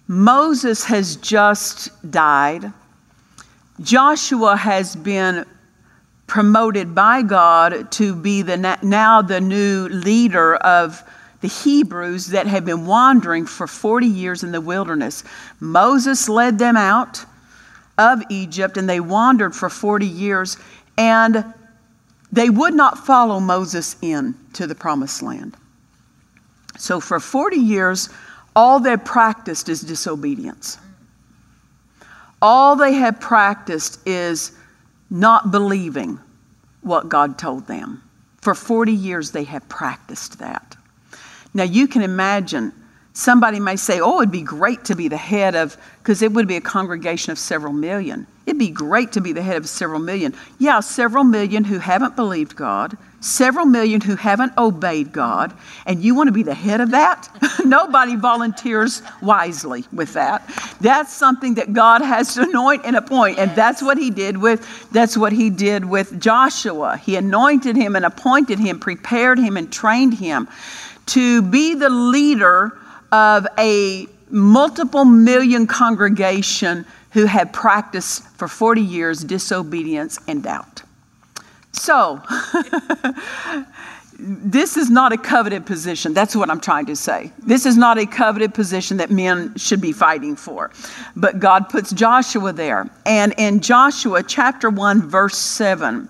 Moses 0.06 0.84
has 0.84 1.16
just 1.16 2.10
died. 2.10 2.72
Joshua 3.80 4.56
has 4.56 4.94
been 4.94 5.44
promoted 6.32 6.94
by 6.94 7.20
God 7.20 7.92
to 7.92 8.16
be 8.16 8.40
the 8.40 8.56
now 8.80 9.20
the 9.20 9.38
new 9.38 9.86
leader 9.88 10.54
of 10.54 11.02
the 11.42 11.48
Hebrews 11.48 12.28
that 12.28 12.46
had 12.46 12.64
been 12.64 12.86
wandering 12.86 13.44
for 13.44 13.66
40 13.66 14.06
years 14.06 14.42
in 14.42 14.50
the 14.50 14.60
wilderness. 14.62 15.24
Moses 15.60 16.30
led 16.30 16.58
them 16.58 16.74
out. 16.74 17.26
of 17.98 18.22
Egypt 18.30 18.78
and 18.78 18.88
they 18.88 18.98
wandered 18.98 19.54
for 19.54 19.68
40 19.68 20.06
years 20.06 20.56
and 20.96 21.44
they 22.32 22.48
would 22.48 22.72
not 22.72 23.04
follow 23.04 23.38
Moses 23.38 23.96
in 24.00 24.34
to 24.54 24.66
the 24.66 24.74
promised 24.74 25.22
land. 25.22 25.54
So 26.78 26.98
for 26.98 27.20
40 27.20 27.56
years, 27.56 28.08
all 28.56 28.80
they 28.80 28.96
practiced 28.96 29.68
is 29.68 29.82
disobedience. 29.82 30.78
All 32.40 32.74
they 32.74 32.94
had 32.94 33.20
practiced 33.20 34.00
is 34.08 34.52
not 35.12 35.50
believing 35.50 36.18
what 36.80 37.10
God 37.10 37.38
told 37.38 37.66
them. 37.66 38.02
For 38.40 38.54
40 38.54 38.92
years, 38.92 39.30
they 39.30 39.44
have 39.44 39.68
practiced 39.68 40.38
that. 40.38 40.74
Now, 41.52 41.64
you 41.64 41.86
can 41.86 42.00
imagine 42.00 42.72
somebody 43.12 43.60
may 43.60 43.76
say, 43.76 44.00
Oh, 44.00 44.20
it'd 44.20 44.32
be 44.32 44.40
great 44.40 44.86
to 44.86 44.96
be 44.96 45.08
the 45.08 45.18
head 45.18 45.54
of, 45.54 45.76
because 45.98 46.22
it 46.22 46.32
would 46.32 46.48
be 46.48 46.56
a 46.56 46.62
congregation 46.62 47.30
of 47.30 47.38
several 47.38 47.74
million. 47.74 48.26
It'd 48.44 48.58
be 48.58 48.70
great 48.70 49.12
to 49.12 49.20
be 49.20 49.32
the 49.32 49.42
head 49.42 49.56
of 49.56 49.68
several 49.68 50.00
million. 50.00 50.34
Yeah, 50.58 50.80
several 50.80 51.22
million 51.22 51.62
who 51.64 51.78
haven't 51.78 52.16
believed 52.16 52.56
God, 52.56 52.98
several 53.20 53.66
million 53.66 54.00
who 54.00 54.16
haven't 54.16 54.52
obeyed 54.58 55.12
God, 55.12 55.52
and 55.86 56.02
you 56.02 56.16
want 56.16 56.26
to 56.26 56.32
be 56.32 56.42
the 56.42 56.54
head 56.54 56.80
of 56.80 56.90
that? 56.90 57.28
Nobody 57.64 58.16
volunteers 58.16 59.00
wisely 59.20 59.84
with 59.92 60.12
that. 60.14 60.48
That's 60.80 61.12
something 61.12 61.54
that 61.54 61.72
God 61.72 62.02
has 62.02 62.34
to 62.34 62.42
anoint 62.42 62.84
and 62.84 62.96
appoint, 62.96 63.38
and 63.38 63.54
that's 63.54 63.80
what 63.80 63.96
he 63.96 64.10
did 64.10 64.36
with 64.36 64.90
that's 64.90 65.16
what 65.16 65.32
he 65.32 65.48
did 65.48 65.84
with 65.84 66.20
Joshua. 66.20 66.96
He 66.96 67.14
anointed 67.14 67.76
him 67.76 67.94
and 67.94 68.04
appointed 68.04 68.58
him, 68.58 68.80
prepared 68.80 69.38
him 69.38 69.56
and 69.56 69.72
trained 69.72 70.14
him 70.14 70.48
to 71.06 71.42
be 71.42 71.74
the 71.74 71.90
leader 71.90 72.76
of 73.12 73.46
a 73.58 74.08
multiple 74.30 75.04
million 75.04 75.66
congregation 75.66 76.86
who 77.12 77.26
had 77.26 77.52
practiced 77.52 78.26
for 78.36 78.48
40 78.48 78.80
years 78.80 79.22
disobedience 79.22 80.18
and 80.26 80.42
doubt. 80.42 80.82
So, 81.72 82.22
this 84.18 84.76
is 84.76 84.90
not 84.90 85.12
a 85.12 85.16
coveted 85.16 85.66
position. 85.66 86.14
That's 86.14 86.36
what 86.36 86.50
I'm 86.50 86.60
trying 86.60 86.86
to 86.86 86.96
say. 86.96 87.32
This 87.38 87.66
is 87.66 87.76
not 87.76 87.98
a 87.98 88.06
coveted 88.06 88.54
position 88.54 88.98
that 88.98 89.10
men 89.10 89.54
should 89.56 89.80
be 89.80 89.92
fighting 89.92 90.36
for. 90.36 90.70
But 91.16 91.40
God 91.40 91.68
puts 91.68 91.92
Joshua 91.92 92.52
there. 92.52 92.88
And 93.04 93.34
in 93.36 93.60
Joshua 93.60 94.22
chapter 94.22 94.70
1, 94.70 95.02
verse 95.08 95.36
7, 95.36 96.08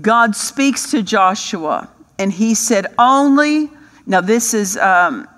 God 0.00 0.34
speaks 0.34 0.90
to 0.90 1.02
Joshua 1.02 1.88
and 2.18 2.32
he 2.32 2.54
said, 2.54 2.86
Only, 2.98 3.70
now 4.06 4.20
this 4.20 4.54
is, 4.54 4.76
um, 4.76 5.28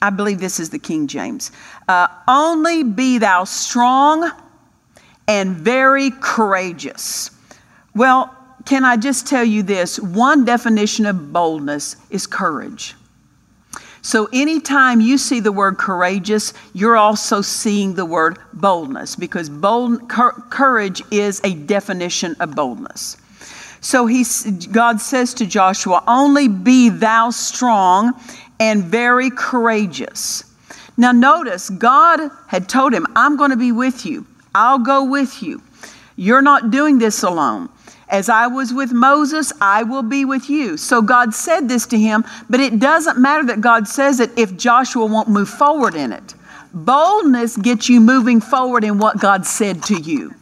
I 0.00 0.10
believe 0.10 0.40
this 0.40 0.60
is 0.60 0.70
the 0.70 0.78
King 0.78 1.06
James, 1.06 1.52
uh, 1.88 2.08
only 2.28 2.82
be 2.82 3.18
thou 3.18 3.44
strong 3.44 4.30
and 5.28 5.56
very 5.56 6.10
courageous. 6.20 7.30
Well, 7.94 8.34
can 8.64 8.84
I 8.84 8.96
just 8.96 9.26
tell 9.26 9.44
you 9.44 9.62
this? 9.62 9.98
One 10.00 10.44
definition 10.44 11.06
of 11.06 11.32
boldness 11.32 11.96
is 12.10 12.26
courage. 12.26 12.94
So, 14.02 14.28
anytime 14.32 15.00
you 15.00 15.18
see 15.18 15.40
the 15.40 15.50
word 15.50 15.78
courageous, 15.78 16.52
you're 16.74 16.96
also 16.96 17.40
seeing 17.40 17.94
the 17.94 18.04
word 18.04 18.38
boldness 18.52 19.16
because 19.16 19.48
bold, 19.48 20.08
courage 20.08 21.02
is 21.10 21.40
a 21.42 21.54
definition 21.54 22.36
of 22.38 22.54
boldness. 22.54 23.16
So 23.86 24.06
he, 24.06 24.24
God 24.72 25.00
says 25.00 25.32
to 25.34 25.46
Joshua, 25.46 26.02
Only 26.08 26.48
be 26.48 26.88
thou 26.88 27.30
strong 27.30 28.20
and 28.58 28.82
very 28.82 29.30
courageous. 29.30 30.42
Now, 30.96 31.12
notice, 31.12 31.70
God 31.70 32.30
had 32.46 32.68
told 32.68 32.94
him, 32.94 33.06
I'm 33.14 33.36
going 33.36 33.50
to 33.50 33.56
be 33.56 33.72
with 33.72 34.06
you. 34.06 34.26
I'll 34.54 34.78
go 34.78 35.04
with 35.04 35.42
you. 35.42 35.60
You're 36.16 36.42
not 36.42 36.70
doing 36.70 36.98
this 36.98 37.22
alone. 37.22 37.68
As 38.08 38.28
I 38.28 38.46
was 38.46 38.72
with 38.72 38.92
Moses, 38.92 39.52
I 39.60 39.82
will 39.82 40.02
be 40.02 40.24
with 40.24 40.48
you. 40.48 40.76
So 40.76 41.02
God 41.02 41.34
said 41.34 41.68
this 41.68 41.86
to 41.86 41.98
him, 41.98 42.24
but 42.48 42.60
it 42.60 42.78
doesn't 42.78 43.18
matter 43.18 43.44
that 43.46 43.60
God 43.60 43.88
says 43.88 44.20
it 44.20 44.30
if 44.38 44.56
Joshua 44.56 45.04
won't 45.06 45.28
move 45.28 45.48
forward 45.48 45.94
in 45.94 46.12
it. 46.12 46.34
Boldness 46.72 47.56
gets 47.56 47.88
you 47.88 48.00
moving 48.00 48.40
forward 48.40 48.84
in 48.84 48.98
what 48.98 49.18
God 49.18 49.44
said 49.44 49.82
to 49.84 50.00
you. 50.00 50.34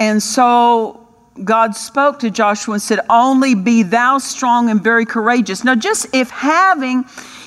And 0.00 0.22
so 0.22 1.06
God 1.44 1.76
spoke 1.76 2.18
to 2.20 2.30
Joshua 2.30 2.74
and 2.74 2.82
said, 2.82 3.00
Only 3.08 3.54
be 3.54 3.82
thou 3.82 4.18
strong 4.18 4.70
and 4.70 4.82
very 4.82 5.06
courageous. 5.06 5.64
Now, 5.64 5.74
just 5.74 6.06
if 6.14 6.30
having, 6.30 7.04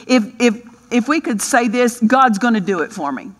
if, 0.07 0.23
if, 0.39 0.61
if 0.95 1.07
we 1.07 1.21
could 1.21 1.41
say 1.41 1.67
this, 1.67 1.99
God's 1.99 2.39
going 2.39 2.53
to 2.53 2.59
do 2.59 2.79
it 2.79 2.91
for 2.91 3.11
me 3.11 3.31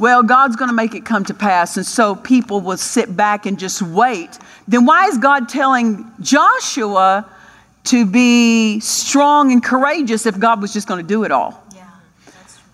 well, 0.00 0.22
God's 0.22 0.56
going 0.56 0.70
to 0.70 0.74
make 0.74 0.94
it 0.94 1.04
come 1.04 1.24
to 1.24 1.34
pass, 1.34 1.76
and 1.76 1.84
so 1.84 2.14
people 2.14 2.62
will 2.62 2.78
sit 2.78 3.14
back 3.14 3.44
and 3.44 3.58
just 3.58 3.82
wait. 3.82 4.38
Then 4.66 4.86
why 4.86 5.06
is 5.06 5.18
God 5.18 5.48
telling 5.48 6.10
Joshua 6.20 7.26
to 7.84 8.06
be 8.06 8.80
strong 8.80 9.52
and 9.52 9.62
courageous 9.62 10.24
if 10.24 10.38
God 10.38 10.62
was 10.62 10.72
just 10.72 10.88
going 10.88 11.02
to 11.02 11.06
do 11.06 11.24
it 11.24 11.30
all? 11.30 11.62
Yeah, 11.74 11.86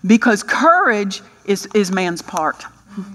because 0.05 0.41
courage 0.41 1.21
is, 1.43 1.67
is 1.73 1.91
man's 1.91 2.21
part. 2.21 2.59
Mm-hmm. 2.59 3.13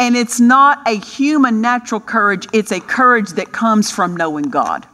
And 0.00 0.16
it's 0.16 0.40
not 0.40 0.86
a 0.88 0.96
human 0.96 1.60
natural 1.60 2.00
courage, 2.00 2.48
it's 2.52 2.72
a 2.72 2.80
courage 2.80 3.30
that 3.30 3.52
comes 3.52 3.88
from 3.88 4.16
knowing 4.16 4.50
God. 4.50 4.84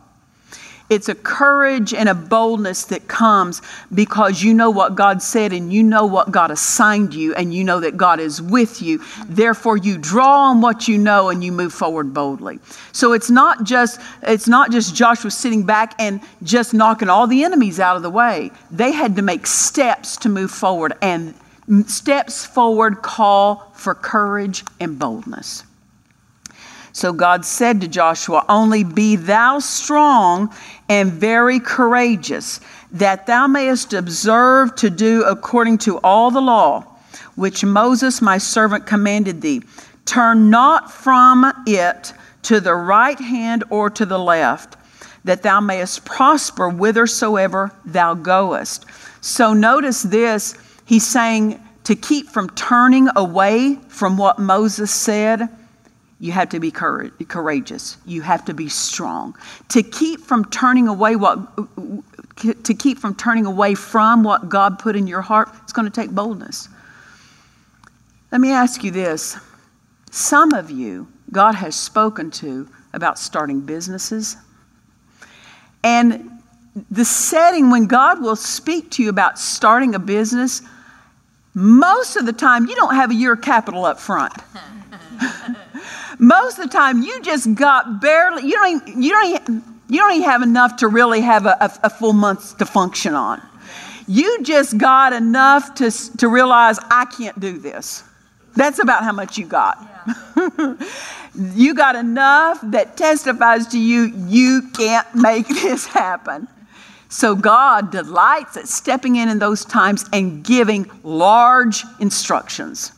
It's 0.91 1.09
a 1.09 1.15
courage 1.15 1.95
and 1.95 2.09
a 2.09 2.15
boldness 2.15 2.85
that 2.87 3.07
comes 3.07 3.63
because 3.95 4.43
you 4.43 4.53
know 4.53 4.71
what 4.71 4.97
God 4.97 5.23
said 5.23 5.53
and 5.53 5.73
you 5.73 5.85
know 5.85 6.05
what 6.05 6.33
God 6.33 6.51
assigned 6.51 7.15
you 7.15 7.33
and 7.37 7.55
you 7.55 7.63
know 7.63 7.79
that 7.79 7.97
God 7.97 8.19
is 8.19 8.43
with 8.43 8.83
you. 8.83 9.01
Therefore 9.27 9.77
you 9.77 9.97
draw 9.99 10.51
on 10.51 10.61
what 10.61 10.89
you 10.89 10.99
know 10.99 11.29
and 11.29 11.45
you 11.45 11.53
move 11.53 11.73
forward 11.73 12.13
boldly. 12.13 12.59
So 12.91 13.13
it's 13.13 13.31
not 13.31 13.63
just 13.63 14.01
it's 14.23 14.49
not 14.49 14.73
just 14.73 14.97
Joshua 14.97 15.31
sitting 15.31 15.65
back 15.65 15.95
and 16.01 16.21
just 16.43 16.75
knocking 16.75 17.09
all 17.09 17.29
the 17.29 17.45
enemies 17.45 17.79
out 17.79 17.97
of 17.97 18.03
the 18.03 18.11
way. 18.11 18.51
They 18.73 18.91
had 18.91 19.15
to 19.15 19.23
make 19.23 19.47
steps 19.47 20.17
to 20.19 20.29
move 20.29 20.51
forward 20.51 20.95
and 21.01 21.35
steps 21.87 22.45
forward 22.45 23.01
call 23.03 23.71
for 23.75 23.95
courage 23.95 24.65
and 24.81 24.99
boldness. 24.99 25.63
So 26.93 27.13
God 27.13 27.45
said 27.45 27.81
to 27.81 27.89
Joshua, 27.89 28.45
Only 28.49 28.85
be 28.85 29.17
thou 29.17 29.59
strong 29.59 30.55
and 30.89 31.13
very 31.13 31.61
courageous, 31.61 32.61
that 32.93 33.27
thou 33.27 33.47
mayest 33.47 33.93
observe 33.93 34.75
to 34.77 34.91
do 34.91 35.23
according 35.25 35.79
to 35.79 35.99
all 35.99 36.31
the 36.31 36.41
law 36.41 36.91
which 37.41 37.65
Moses 37.65 38.21
my 38.21 38.37
servant 38.37 38.87
commanded 38.87 39.41
thee. 39.41 39.63
Turn 40.05 40.51
not 40.51 40.93
from 40.93 41.51
it 41.67 42.13
to 42.43 42.61
the 42.61 42.75
right 42.75 43.19
hand 43.19 43.65
or 43.71 43.89
to 43.91 44.05
the 44.05 44.19
left, 44.19 44.77
that 45.25 45.43
thou 45.43 45.59
mayest 45.59 46.05
prosper 46.05 46.71
whithersoever 46.71 47.73
thou 47.87 48.13
goest. 48.13 48.85
So 49.23 49.55
notice 49.55 50.03
this, 50.03 50.55
he's 50.85 51.07
saying 51.07 51.63
to 51.85 51.95
keep 51.95 52.29
from 52.29 52.51
turning 52.51 53.09
away 53.17 53.79
from 53.89 54.19
what 54.19 54.39
Moses 54.39 54.91
said 54.91 55.49
you 56.21 56.33
have 56.33 56.51
to 56.51 56.61
be 56.61 56.71
courageous. 56.71 57.97
You 58.05 58.21
have 58.21 58.45
to 58.45 58.55
be 58.55 58.69
strong. 58.69 59.35
To 59.71 59.83
keep 59.83 60.21
from 60.21 60.45
turning 60.45 60.87
away 60.87 61.17
what 61.17 61.39
to 62.37 62.75
keep 62.75 62.99
from 62.99 63.15
turning 63.15 63.47
away 63.47 63.75
from 63.75 64.23
what 64.23 64.49
God 64.49 64.79
put 64.79 64.97
in 64.97 65.07
your 65.07 65.23
heart, 65.23 65.49
it's 65.63 65.73
going 65.73 65.91
to 65.91 65.93
take 65.93 66.11
boldness. 66.11 66.69
Let 68.31 68.41
me 68.41 68.51
ask 68.51 68.85
you 68.85 68.91
this. 68.91 69.39
Some 70.11 70.53
of 70.53 70.71
you, 70.71 71.09
God 71.33 71.55
has 71.55 71.75
spoken 71.75 72.31
to 72.33 72.69
about 72.93 73.19
starting 73.19 73.61
businesses. 73.61 74.37
And 75.83 76.31
the 76.91 77.05
setting 77.05 77.71
when 77.71 77.87
God 77.87 78.21
will 78.21 78.37
speak 78.37 78.91
to 78.93 79.03
you 79.03 79.09
about 79.09 79.39
starting 79.39 79.95
a 79.95 79.99
business, 79.99 80.63
most 81.55 82.17
of 82.17 82.27
the 82.27 82.33
time 82.33 82.67
you 82.67 82.77
don't 82.77 82.95
have 82.95 83.11
a 83.11 83.15
year 83.15 83.37
capital 83.37 83.85
up 83.85 83.99
front. 83.99 84.35
Most 86.21 86.59
of 86.59 86.65
the 86.65 86.71
time, 86.71 87.03
you 87.03 87.23
just 87.23 87.55
got 87.55 88.03
barely, 88.03 88.47
you 88.47 88.53
don't 88.53 88.87
even, 88.87 89.03
you 89.03 89.11
don't 89.11 89.27
even, 89.27 89.65
you 89.89 89.99
don't 89.99 90.13
even 90.13 90.29
have 90.29 90.43
enough 90.43 90.77
to 90.77 90.89
really 90.89 91.23
have 91.23 91.47
a, 91.47 91.57
a, 91.63 91.71
a 91.85 91.91
full 91.91 92.13
month 92.13 92.59
to 92.59 92.67
function 92.67 93.15
on. 93.15 93.41
You 94.07 94.43
just 94.43 94.77
got 94.77 95.15
enough 95.15 95.75
to, 95.77 95.91
to 96.19 96.29
realize, 96.29 96.79
I 96.91 97.07
can't 97.07 97.41
do 97.41 97.59
this. 97.59 98.05
That's 98.55 98.81
about 98.81 99.03
how 99.03 99.13
much 99.13 99.39
you 99.39 99.47
got. 99.47 99.79
Yeah. 100.37 100.75
you 101.55 101.75
got 101.75 101.97
enough 101.97 102.61
that 102.65 102.99
testifies 102.99 103.67
to 103.69 103.79
you, 103.79 104.13
you 104.27 104.69
can't 104.77 105.07
make 105.15 105.49
this 105.49 105.87
happen. 105.87 106.49
So 107.09 107.35
God 107.35 107.91
delights 107.91 108.59
at 108.59 108.69
stepping 108.69 109.17
in 109.17 109.31
in 109.31 109.39
those 109.39 109.65
times 109.65 110.05
and 110.13 110.45
giving 110.45 110.91
large 111.03 111.83
instructions, 111.99 112.93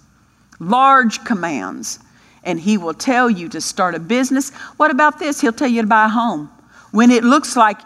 large 0.59 1.25
commands 1.25 2.01
and 2.45 2.59
he 2.59 2.77
will 2.77 2.95
tell 2.95 3.31
you 3.31 3.49
to 3.51 3.61
start 3.61 3.95
a 3.95 4.01
business. 4.01 4.51
What 4.77 4.91
about 4.91 5.19
this? 5.19 5.41
He'll 5.41 5.53
tell 5.53 5.69
you 5.69 5.83
to 5.83 5.89
buy 5.89 6.07
a 6.07 6.09
home. 6.09 6.51
When 6.91 7.11
it 7.11 7.25
looks 7.25 7.57
like, 7.57 7.79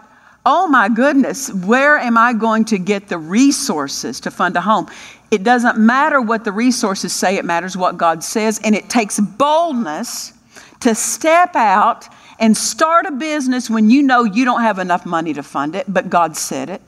oh 0.45 0.67
my 0.69 0.89
goodness, 0.89 1.53
where 1.53 1.99
am 1.99 2.17
I 2.17 2.33
going 2.33 2.65
to 2.67 2.79
get 2.79 3.09
the 3.09 3.19
resources 3.19 4.21
to 4.21 4.31
fund 4.31 4.57
a 4.57 4.61
home? 4.61 4.89
It 5.31 5.43
doesn't 5.43 5.79
matter 5.79 6.21
what 6.21 6.45
the 6.45 6.53
resources 6.53 7.13
say, 7.13 7.37
it 7.37 7.45
matters 7.45 7.77
what 7.77 7.99
God 7.99 8.23
says. 8.23 8.61
And 8.63 8.75
it 8.75 8.89
takes 8.89 9.19
boldness 9.19 10.33
to 10.81 10.95
step 10.95 11.57
out 11.57 12.07
and 12.39 12.57
start 12.57 13.07
a 13.07 13.11
business 13.11 13.69
when 13.71 13.91
you 13.91 14.03
know 14.03 14.25
you 14.25 14.45
don't 14.45 14.61
have 14.61 14.79
enough 14.79 15.07
money 15.07 15.33
to 15.35 15.43
fund 15.43 15.75
it, 15.75 15.87
but 15.89 16.11
God 16.11 16.37
said 16.37 16.69
it. 16.71 16.83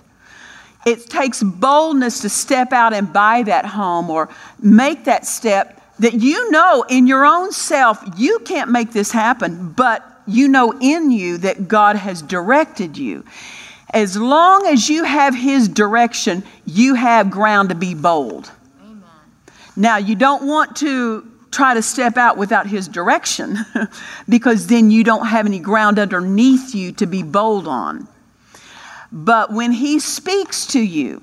It 0.87 1.11
takes 1.11 1.43
boldness 1.43 2.21
to 2.21 2.29
step 2.29 2.73
out 2.73 2.93
and 2.93 3.13
buy 3.13 3.43
that 3.45 3.67
home 3.67 4.11
or 4.11 4.29
make 4.61 5.05
that 5.05 5.27
step 5.27 5.78
that 5.99 6.15
you 6.15 6.51
know 6.51 6.85
in 6.89 7.07
your 7.07 7.25
own 7.25 7.53
self 7.53 8.03
you 8.17 8.39
can't 8.41 8.71
make 8.71 8.93
this 8.93 9.11
happen, 9.11 9.73
but 9.73 10.23
you 10.27 10.49
know 10.49 10.73
in 10.81 11.11
you 11.11 11.39
that 11.39 11.69
God 11.69 11.97
has 11.97 12.23
directed 12.23 12.97
you. 12.97 13.25
As 13.91 14.17
long 14.17 14.67
as 14.67 14.89
you 14.89 15.05
have 15.05 15.35
His 15.35 15.67
direction, 15.67 16.45
you 16.67 16.95
have 16.95 17.31
ground 17.31 17.71
to 17.71 17.75
be 17.75 17.95
bold. 17.95 18.51
Amen. 18.83 19.03
Now, 19.77 19.97
you 19.97 20.15
don't 20.15 20.47
want 20.47 20.77
to 20.77 21.27
try 21.51 21.73
to 21.73 21.81
step 21.81 22.19
out 22.19 22.37
without 22.37 22.67
His 22.67 22.87
direction 22.87 23.57
because 24.29 24.67
then 24.67 24.91
you 24.91 25.05
don't 25.05 25.27
have 25.27 25.47
any 25.47 25.59
ground 25.59 25.99
underneath 25.99 26.75
you 26.75 26.93
to 26.93 27.07
be 27.07 27.23
bold 27.23 27.67
on. 27.67 28.07
But 29.11 29.53
when 29.53 29.73
He 29.73 29.99
speaks 29.99 30.67
to 30.69 30.81
you 30.81 31.23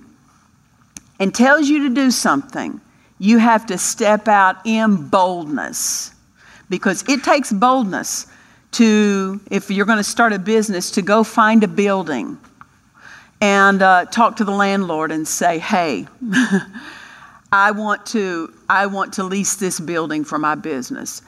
and 1.20 1.34
tells 1.36 1.70
you 1.70 1.88
to 1.88 1.94
do 1.94 2.10
something, 2.10 2.82
you 3.26 3.38
have 3.40 3.66
to 3.68 3.78
step 3.78 4.28
out 4.28 4.58
in 4.66 5.08
boldness 5.10 6.14
because 6.70 7.04
it 7.10 7.24
takes 7.24 7.52
boldness 7.52 8.28
to, 8.72 9.40
if 9.50 9.72
you're 9.72 9.86
going 9.86 9.98
to 9.98 10.04
start 10.04 10.34
a 10.34 10.40
business, 10.40 10.92
to 10.92 11.02
go 11.02 11.24
find 11.24 11.64
a 11.64 11.68
building 11.68 12.38
and 13.42 13.82
uh, 13.82 14.06
talk 14.06 14.36
to 14.38 14.44
the 14.44 14.52
landlord 14.52 15.12
and 15.12 15.28
say, 15.28 15.60
hey, 15.60 16.08
I 17.52 17.72
want 17.72 18.06
to 18.08 18.54
I 18.68 18.88
want 18.88 19.14
to 19.14 19.24
lease 19.24 19.56
this 19.56 19.80
building 19.80 20.26
for 20.26 20.38
my 20.38 20.56
business. 20.56 21.22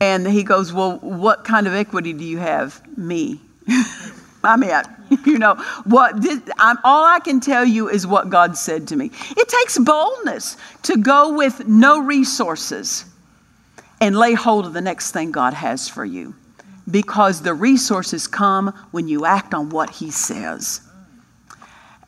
And 0.00 0.26
he 0.26 0.42
goes, 0.42 0.72
Well, 0.72 0.98
what 0.98 1.44
kind 1.44 1.66
of 1.66 1.72
equity 1.72 2.12
do 2.12 2.24
you 2.24 2.38
have? 2.38 2.82
Me. 2.98 3.40
I 4.42 4.56
mean, 4.56 4.70
you 5.26 5.38
know, 5.38 5.54
what 5.84 6.20
this, 6.22 6.40
I'm, 6.58 6.78
all 6.84 7.04
I 7.04 7.20
can 7.20 7.40
tell 7.40 7.64
you 7.64 7.88
is 7.88 8.06
what 8.06 8.30
God 8.30 8.56
said 8.56 8.88
to 8.88 8.96
me. 8.96 9.10
It 9.36 9.48
takes 9.48 9.78
boldness 9.78 10.56
to 10.84 10.96
go 10.96 11.36
with 11.36 11.66
no 11.66 12.00
resources 12.00 13.04
and 14.00 14.16
lay 14.16 14.34
hold 14.34 14.66
of 14.66 14.72
the 14.72 14.80
next 14.80 15.12
thing 15.12 15.30
God 15.30 15.54
has 15.54 15.88
for 15.88 16.04
you 16.04 16.34
because 16.90 17.42
the 17.42 17.54
resources 17.54 18.26
come 18.26 18.68
when 18.90 19.08
you 19.08 19.24
act 19.24 19.54
on 19.54 19.70
what 19.70 19.90
He 19.90 20.10
says. 20.10 20.80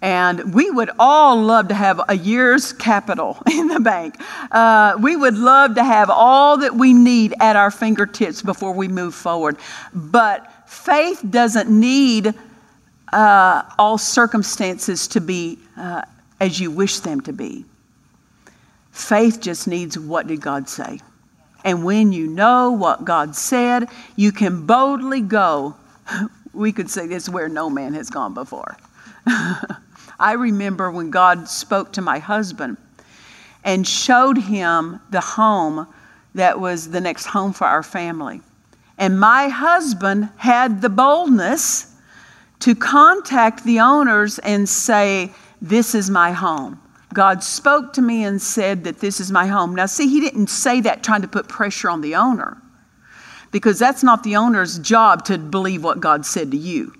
And 0.00 0.52
we 0.52 0.68
would 0.68 0.90
all 0.98 1.40
love 1.40 1.68
to 1.68 1.74
have 1.74 2.00
a 2.08 2.16
year's 2.16 2.72
capital 2.72 3.40
in 3.50 3.68
the 3.68 3.78
bank. 3.78 4.16
Uh, 4.50 4.96
we 5.00 5.14
would 5.14 5.36
love 5.36 5.76
to 5.76 5.84
have 5.84 6.10
all 6.10 6.58
that 6.58 6.74
we 6.74 6.92
need 6.92 7.34
at 7.40 7.54
our 7.54 7.70
fingertips 7.70 8.42
before 8.42 8.72
we 8.72 8.88
move 8.88 9.14
forward. 9.14 9.56
But 9.94 10.51
faith 10.72 11.22
doesn't 11.28 11.68
need 11.68 12.34
uh, 13.12 13.62
all 13.78 13.98
circumstances 13.98 15.06
to 15.06 15.20
be 15.20 15.58
uh, 15.76 16.02
as 16.40 16.58
you 16.58 16.70
wish 16.70 17.00
them 17.00 17.20
to 17.20 17.32
be. 17.32 17.64
Faith 18.90 19.40
just 19.40 19.68
needs 19.68 19.98
what 19.98 20.26
did 20.26 20.40
God 20.40 20.68
say? 20.68 20.98
And 21.64 21.84
when 21.84 22.12
you 22.12 22.26
know 22.26 22.72
what 22.72 23.04
God 23.04 23.36
said, 23.36 23.88
you 24.16 24.32
can 24.32 24.66
boldly 24.66 25.20
go. 25.20 25.76
We 26.54 26.70
could 26.70 26.90
say 26.90 27.06
this 27.06 27.30
where 27.30 27.48
no 27.48 27.70
man 27.70 27.94
has 27.94 28.10
gone 28.10 28.34
before. 28.34 28.76
I 29.26 30.32
remember 30.32 30.90
when 30.90 31.08
God 31.08 31.48
spoke 31.48 31.94
to 31.94 32.02
my 32.02 32.18
husband 32.18 32.76
and 33.64 33.88
showed 33.88 34.36
him 34.36 35.00
the 35.08 35.22
home 35.22 35.86
that 36.34 36.60
was 36.60 36.90
the 36.90 37.00
next 37.00 37.24
home 37.24 37.54
for 37.54 37.66
our 37.66 37.82
family. 37.82 38.42
And 39.02 39.18
my 39.18 39.48
husband 39.48 40.28
had 40.36 40.80
the 40.80 40.88
boldness 40.88 41.92
to 42.60 42.76
contact 42.76 43.64
the 43.64 43.80
owners 43.80 44.38
and 44.38 44.68
say, 44.68 45.32
This 45.60 45.96
is 45.96 46.08
my 46.08 46.30
home. 46.30 46.80
God 47.12 47.42
spoke 47.42 47.94
to 47.94 48.00
me 48.00 48.22
and 48.22 48.40
said 48.40 48.84
that 48.84 49.00
this 49.00 49.18
is 49.18 49.32
my 49.32 49.48
home. 49.48 49.74
Now, 49.74 49.86
see, 49.86 50.06
he 50.06 50.20
didn't 50.20 50.46
say 50.46 50.80
that 50.82 51.02
trying 51.02 51.22
to 51.22 51.26
put 51.26 51.48
pressure 51.48 51.90
on 51.90 52.00
the 52.00 52.14
owner 52.14 52.62
because 53.50 53.76
that's 53.76 54.04
not 54.04 54.22
the 54.22 54.36
owner's 54.36 54.78
job 54.78 55.24
to 55.24 55.36
believe 55.36 55.82
what 55.82 55.98
God 55.98 56.24
said 56.24 56.52
to 56.52 56.56
you. 56.56 56.94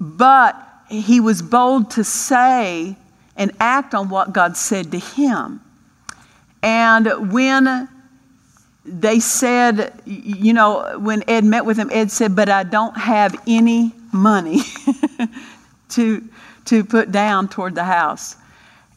But 0.00 0.56
he 0.88 1.20
was 1.20 1.42
bold 1.42 1.90
to 1.90 2.02
say 2.02 2.96
and 3.36 3.52
act 3.60 3.94
on 3.94 4.08
what 4.08 4.32
God 4.32 4.56
said 4.56 4.90
to 4.92 4.98
him. 4.98 5.60
And 6.62 7.30
when 7.30 7.90
they 8.84 9.18
said, 9.18 9.92
you 10.04 10.52
know, 10.52 10.98
when 10.98 11.24
Ed 11.28 11.44
met 11.44 11.64
with 11.64 11.78
him, 11.78 11.90
Ed 11.92 12.10
said, 12.10 12.36
But 12.36 12.48
I 12.48 12.64
don't 12.64 12.96
have 12.96 13.40
any 13.46 13.92
money 14.12 14.60
to, 15.90 16.22
to 16.66 16.84
put 16.84 17.10
down 17.10 17.48
toward 17.48 17.74
the 17.74 17.84
house. 17.84 18.36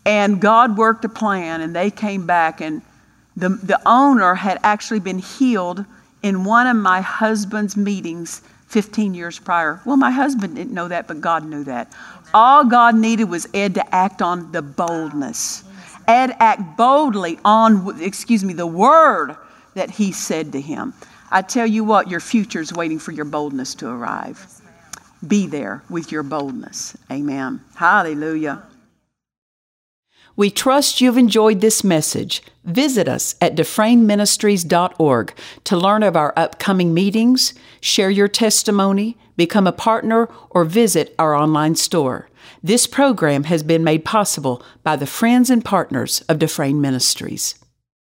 And 0.06 0.42
God 0.42 0.78
worked 0.78 1.06
a 1.06 1.10
plan, 1.10 1.62
and 1.62 1.76
they 1.76 1.90
came 1.90 2.26
back, 2.26 2.62
and 2.62 2.82
the, 3.36 3.50
the 3.50 3.80
owner 3.86 4.36
had 4.36 4.60
actually 4.64 5.00
been 5.00 5.20
healed 5.20 5.86
in 6.24 6.44
one 6.44 6.68
of 6.68 6.76
my 6.76 7.02
husband's 7.02 7.78
meetings 7.78 8.42
15 8.68 9.14
years 9.14 9.40
prior. 9.40 9.80
Well, 9.86 9.98
my 9.98 10.12
husband 10.12 10.56
didn't 10.56 10.74
know 10.74 10.88
that, 10.90 11.08
but 11.08 11.22
God 11.22 11.46
knew 11.46 11.64
that. 11.64 11.92
All 12.34 12.66
God 12.66 12.96
needed 12.96 13.26
was 13.26 13.48
Ed 13.54 13.76
to 13.76 13.96
act 13.96 14.22
on 14.22 14.52
the 14.52 14.62
boldness. 14.62 15.64
Ed 16.08 16.36
act 16.40 16.78
boldly 16.78 17.40
on, 17.46 18.02
excuse 18.02 18.44
me, 18.44 18.54
the 18.54 18.68
word 18.68 19.38
that 19.78 19.92
he 19.92 20.12
said 20.12 20.52
to 20.52 20.62
him. 20.62 20.94
I 21.32 21.42
tell 21.42 21.68
you 21.68 21.84
what, 21.84 22.10
your 22.10 22.20
future 22.20 22.62
is 22.62 22.74
waiting 22.74 23.00
for 23.00 23.12
your 23.12 23.26
boldness 23.26 23.76
to 23.76 23.88
arrive. 23.88 24.46
Be 25.26 25.48
there 25.48 25.84
with 25.90 26.12
your 26.12 26.24
boldness. 26.24 26.98
Amen. 27.12 27.62
Hallelujah. 27.76 28.64
We 30.36 30.52
trust 30.52 31.02
you've 31.02 31.18
enjoyed 31.18 31.62
this 31.62 31.84
message. 31.84 32.44
Visit 32.64 33.08
us 33.08 33.36
at 33.42 33.56
dufresneministries.org 33.56 35.34
to 35.64 35.78
learn 35.78 36.04
of 36.04 36.16
our 36.16 36.34
upcoming 36.36 36.94
meetings, 36.94 37.56
share 37.82 38.12
your 38.12 38.28
testimony, 38.28 39.18
become 39.36 39.66
a 39.66 39.72
partner, 39.72 40.30
or 40.52 40.64
visit 40.64 41.16
our 41.18 41.34
online 41.34 41.76
store. 41.76 42.30
This 42.62 42.86
program 42.86 43.46
has 43.46 43.64
been 43.64 43.84
made 43.84 44.06
possible 44.06 44.64
by 44.84 44.96
the 44.96 45.08
friends 45.08 45.50
and 45.50 45.66
partners 45.66 46.22
of 46.30 46.40
Dufresne 46.40 46.82
Ministries. 46.82 47.56